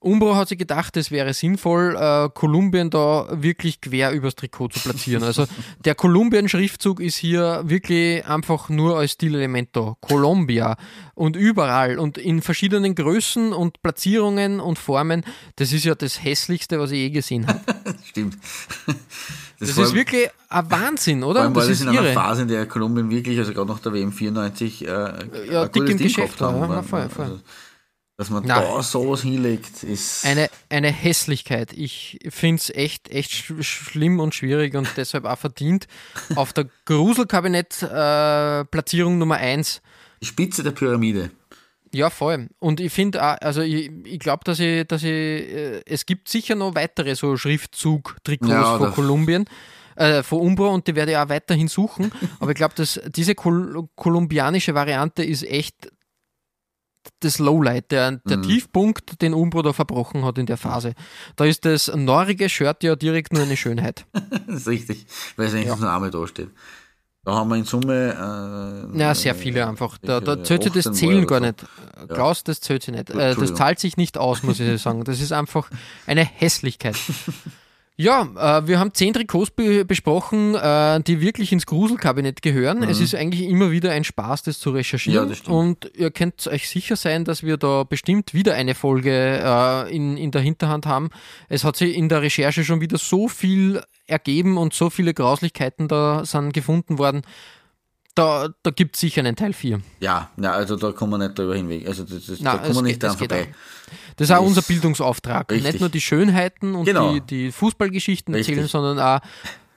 Umbro 0.00 0.36
hat 0.36 0.48
sich 0.48 0.58
gedacht, 0.58 0.96
es 0.96 1.10
wäre 1.10 1.34
sinnvoll, 1.34 1.96
äh, 1.96 2.28
Kolumbien 2.32 2.90
da 2.90 3.26
wirklich 3.30 3.80
quer 3.80 4.12
übers 4.12 4.36
Trikot 4.36 4.68
zu 4.68 4.80
platzieren. 4.80 5.24
Also 5.24 5.46
der 5.84 5.94
Kolumbien-Schriftzug 5.94 7.00
ist 7.00 7.16
hier 7.16 7.62
wirklich 7.64 8.24
einfach 8.26 8.68
nur 8.68 8.98
als 8.98 9.12
Stilelement 9.12 9.70
da. 9.72 9.96
Colombia 10.00 10.76
und 11.14 11.34
überall 11.34 11.98
und 11.98 12.16
in 12.16 12.42
verschiedenen 12.42 12.94
Größen 12.94 13.52
und 13.52 13.82
Platzierungen 13.82 14.60
und 14.60 14.78
Formen. 14.78 15.24
Das 15.56 15.72
ist 15.72 15.84
ja 15.84 15.96
das 15.96 16.22
hässlichste, 16.22 16.78
was 16.78 16.92
ich 16.92 16.98
je 16.98 17.10
gesehen 17.10 17.46
habe. 17.46 17.60
Stimmt. 18.04 18.38
Das, 19.58 19.74
das 19.74 19.78
ist 19.78 19.94
wirklich 19.94 20.28
ein 20.48 20.70
Wahnsinn, 20.70 21.24
oder? 21.24 21.40
Vor 21.40 21.42
allem 21.42 21.56
war 21.56 21.66
das, 21.66 21.78
das 21.78 21.88
in 21.88 21.92
irre. 21.92 22.04
einer 22.04 22.12
Phase, 22.12 22.42
in 22.42 22.48
der 22.48 22.66
Kolumbien 22.66 23.10
wirklich, 23.10 23.36
also 23.38 23.52
gerade 23.52 23.68
nach 23.68 23.80
der 23.80 23.92
WM 23.92 24.12
94, 24.12 24.86
äh, 24.86 24.88
ja, 25.50 25.66
dick 25.66 25.88
im 25.88 25.98
Geschäft 25.98 26.40
war. 26.40 26.56
Ja, 26.70 26.82
voll, 26.82 27.08
voll. 27.08 27.24
Also, 27.24 27.40
dass 28.18 28.28
man 28.30 28.42
Na, 28.44 28.60
da 28.60 28.82
sowas 28.82 29.22
hinlegt, 29.22 29.84
ist. 29.84 30.26
Eine, 30.26 30.50
eine 30.68 30.90
Hässlichkeit. 30.90 31.72
Ich 31.72 32.18
finde 32.28 32.60
es 32.60 32.68
echt, 32.70 33.08
echt 33.10 33.30
schlimm 33.32 34.18
und 34.18 34.34
schwierig 34.34 34.74
und 34.74 34.88
deshalb 34.96 35.24
auch 35.24 35.38
verdient. 35.38 35.86
Auf 36.34 36.52
der 36.52 36.66
Gruselkabinett-Platzierung 36.84 39.14
äh, 39.14 39.16
Nummer 39.16 39.36
1. 39.36 39.80
Die 40.20 40.26
Spitze 40.26 40.64
der 40.64 40.72
Pyramide. 40.72 41.30
Ja, 41.94 42.10
voll. 42.10 42.48
Und 42.58 42.80
ich 42.80 42.92
finde 42.92 43.22
also 43.22 43.62
ich, 43.62 43.92
ich 44.04 44.18
glaube, 44.18 44.42
dass 44.44 44.58
ich, 44.58 44.84
dass 44.88 45.04
ich, 45.04 45.12
äh, 45.12 45.80
es 45.86 46.04
gibt 46.04 46.28
sicher 46.28 46.56
noch 46.56 46.74
weitere 46.74 47.14
so 47.14 47.36
Schriftzug-Trikots 47.36 48.50
ja, 48.50 48.78
von 48.78 48.94
Kolumbien, 48.94 49.44
äh, 49.94 50.24
von 50.24 50.40
Umbro 50.40 50.74
und 50.74 50.88
die 50.88 50.96
werde 50.96 51.12
ich 51.12 51.18
auch 51.18 51.28
weiterhin 51.28 51.68
suchen. 51.68 52.10
Aber 52.40 52.50
ich 52.50 52.56
glaube, 52.56 52.74
dass 52.74 53.00
diese 53.06 53.36
kol 53.36 53.88
kolumbianische 53.94 54.74
Variante 54.74 55.22
ist 55.22 55.44
echt 55.44 55.92
das 57.20 57.38
Lowlight, 57.38 57.90
der, 57.90 58.12
der 58.24 58.38
mhm. 58.38 58.42
Tiefpunkt, 58.42 59.22
den 59.22 59.34
Umbro 59.34 59.62
da 59.62 59.72
verbrochen 59.72 60.24
hat 60.24 60.38
in 60.38 60.46
der 60.46 60.56
Phase. 60.56 60.94
Da 61.36 61.44
ist 61.44 61.64
das 61.64 61.92
norige 61.94 62.48
Shirt 62.48 62.82
ja 62.82 62.96
direkt 62.96 63.32
nur 63.32 63.42
eine 63.42 63.56
Schönheit. 63.56 64.06
das 64.46 64.60
ist 64.60 64.68
richtig, 64.68 65.06
weil 65.36 65.46
es 65.46 65.54
eigentlich 65.54 65.66
ja. 65.66 65.76
nur 65.76 65.84
Name 65.84 66.10
da 66.10 66.26
steht. 66.26 66.50
Da 67.24 67.34
haben 67.34 67.50
wir 67.50 67.56
in 67.56 67.64
Summe. 67.64 68.88
Äh, 68.94 68.98
ja, 68.98 69.14
sehr 69.14 69.34
viele 69.34 69.66
einfach. 69.66 69.98
Da, 69.98 70.20
da 70.20 70.42
zählt 70.42 70.62
sich 70.62 70.72
das 70.72 70.92
Zählen 70.92 71.26
gar 71.26 71.40
nicht. 71.40 71.62
Ja. 71.98 72.06
Klaus, 72.06 72.42
das 72.42 72.60
zählt 72.60 72.82
sich 72.82 72.94
nicht. 72.94 73.10
Äh, 73.10 73.34
das 73.34 73.54
zahlt 73.54 73.78
sich 73.78 73.98
nicht 73.98 74.16
aus, 74.16 74.42
muss 74.42 74.60
ich 74.60 74.80
sagen. 74.82 75.04
Das 75.04 75.20
ist 75.20 75.32
einfach 75.32 75.68
eine 76.06 76.24
Hässlichkeit. 76.24 76.96
Ja, 78.00 78.60
äh, 78.60 78.68
wir 78.68 78.78
haben 78.78 78.94
zehn 78.94 79.12
Trikots 79.12 79.50
be 79.50 79.84
besprochen, 79.84 80.54
äh, 80.54 81.00
die 81.02 81.20
wirklich 81.20 81.50
ins 81.50 81.66
Gruselkabinett 81.66 82.42
gehören. 82.42 82.78
Mhm. 82.78 82.84
Es 82.84 83.00
ist 83.00 83.16
eigentlich 83.16 83.42
immer 83.42 83.72
wieder 83.72 83.90
ein 83.90 84.04
Spaß, 84.04 84.44
das 84.44 84.60
zu 84.60 84.70
recherchieren. 84.70 85.24
Ja, 85.24 85.28
das 85.28 85.38
stimmt. 85.38 85.56
Und 85.56 85.90
ihr 85.96 86.12
könnt 86.12 86.46
euch 86.46 86.68
sicher 86.68 86.94
sein, 86.94 87.24
dass 87.24 87.42
wir 87.42 87.56
da 87.56 87.82
bestimmt 87.82 88.34
wieder 88.34 88.54
eine 88.54 88.76
Folge 88.76 89.40
äh, 89.42 89.94
in, 89.94 90.16
in 90.16 90.30
der 90.30 90.42
Hinterhand 90.42 90.86
haben. 90.86 91.10
Es 91.48 91.64
hat 91.64 91.74
sich 91.74 91.96
in 91.96 92.08
der 92.08 92.22
Recherche 92.22 92.62
schon 92.62 92.80
wieder 92.80 92.98
so 92.98 93.26
viel 93.26 93.82
ergeben 94.06 94.58
und 94.58 94.74
so 94.74 94.90
viele 94.90 95.12
Grauslichkeiten 95.12 95.88
da 95.88 96.24
sind 96.24 96.54
gefunden 96.54 96.98
worden 96.98 97.22
da, 98.18 98.48
da 98.62 98.70
gibt 98.70 98.96
es 98.96 99.00
sicher 99.00 99.20
einen 99.20 99.36
Teil 99.36 99.52
4. 99.52 99.80
Ja, 100.00 100.30
ja, 100.36 100.52
also 100.52 100.76
da 100.76 100.90
kommen 100.92 101.12
wir 101.12 101.18
nicht 101.18 101.38
drüber 101.38 101.54
hinweg. 101.54 101.86
Also 101.86 102.02
das, 102.02 102.26
das, 102.26 102.40
Nein, 102.40 102.56
da 102.56 102.62
kommen 102.62 102.74
wir 102.74 102.82
nicht 102.82 103.02
dran 103.02 103.16
vorbei. 103.16 103.42
Auch. 103.42 103.96
Das 104.16 104.28
ist 104.28 104.36
auch 104.36 104.44
unser 104.44 104.62
Bildungsauftrag. 104.62 105.50
Richtig. 105.52 105.72
Nicht 105.72 105.80
nur 105.80 105.88
die 105.88 106.00
Schönheiten 106.00 106.74
und 106.74 106.84
genau. 106.84 107.14
die, 107.14 107.20
die 107.20 107.52
Fußballgeschichten 107.52 108.34
Richtig. 108.34 108.56
erzählen, 108.56 108.68
sondern 108.68 108.98
auch 108.98 109.20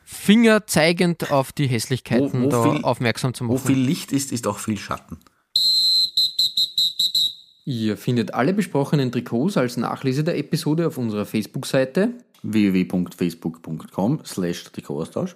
fingerzeigend 0.04 1.32
auf 1.32 1.52
die 1.52 1.68
Hässlichkeiten 1.68 2.42
wo, 2.42 2.46
wo 2.46 2.50
da 2.50 2.64
viel, 2.64 2.84
aufmerksam 2.84 3.34
zu 3.34 3.44
machen. 3.44 3.54
Wo 3.54 3.58
viel 3.58 3.80
Licht 3.80 4.12
ist, 4.12 4.32
ist 4.32 4.48
auch 4.48 4.58
viel 4.58 4.78
Schatten. 4.78 5.20
Ihr 7.64 7.96
findet 7.96 8.34
alle 8.34 8.54
besprochenen 8.54 9.12
Trikots 9.12 9.56
als 9.56 9.78
Nachlese 9.78 10.24
der 10.24 10.38
Episode 10.38 10.88
auf 10.88 10.98
unserer 10.98 11.26
Facebook-Seite 11.26 12.10
www.facebook.com 12.42 14.22
slash 14.26 14.64
Trikotaustausch 14.64 15.36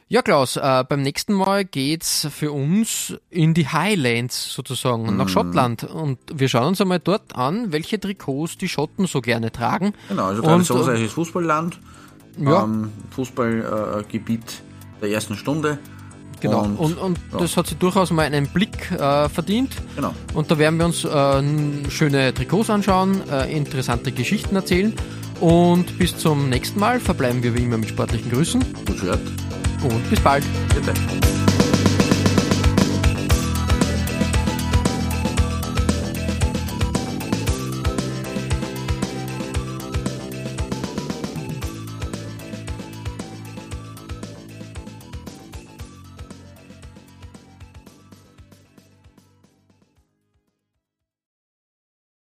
Ja, 0.11 0.21
Klaus, 0.21 0.57
äh, 0.57 0.83
beim 0.89 1.03
nächsten 1.03 1.31
Mal 1.31 1.63
geht's 1.63 2.27
für 2.35 2.51
uns 2.51 3.15
in 3.29 3.53
die 3.53 3.69
Highlands 3.69 4.53
sozusagen, 4.53 5.03
mm. 5.03 5.15
nach 5.15 5.29
Schottland. 5.29 5.85
Und 5.85 6.19
wir 6.35 6.49
schauen 6.49 6.65
uns 6.65 6.81
einmal 6.81 6.99
dort 6.99 7.33
an, 7.33 7.71
welche 7.71 7.97
Trikots 7.97 8.57
die 8.57 8.67
Schotten 8.67 9.07
so 9.07 9.21
gerne 9.21 9.53
tragen. 9.53 9.93
Genau, 10.09 10.25
also 10.25 10.41
traditionsreiches 10.41 11.13
Fußballland, 11.13 11.79
ja. 12.43 12.65
ähm, 12.65 12.91
Fußballgebiet 13.11 14.41
äh, 14.41 14.99
der 14.99 15.11
ersten 15.11 15.37
Stunde. 15.37 15.79
Genau, 16.41 16.63
und, 16.63 16.75
und, 16.75 16.97
und 16.97 17.17
ja. 17.31 17.37
das 17.37 17.55
hat 17.55 17.67
sich 17.67 17.77
durchaus 17.77 18.11
mal 18.11 18.25
einen 18.25 18.47
Blick 18.47 18.91
äh, 18.91 19.29
verdient. 19.29 19.71
Genau. 19.95 20.13
Und 20.33 20.51
da 20.51 20.57
werden 20.57 20.77
wir 20.77 20.87
uns 20.87 21.05
äh, 21.05 21.89
schöne 21.89 22.33
Trikots 22.33 22.69
anschauen, 22.69 23.21
äh, 23.29 23.55
interessante 23.55 24.11
Geschichten 24.11 24.57
erzählen. 24.57 24.93
Und 25.41 25.97
bis 25.97 26.15
zum 26.15 26.49
nächsten 26.49 26.79
Mal 26.79 26.99
verbleiben 26.99 27.41
wir 27.41 27.55
wie 27.55 27.63
immer 27.63 27.77
mit 27.77 27.89
sportlichen 27.89 28.31
Grüßen. 28.31 28.61
Gut 28.85 29.01
gehört 29.01 29.19
und 29.83 30.09
bis 30.09 30.19
bald. 30.19 30.43
Bitte. 30.73 30.93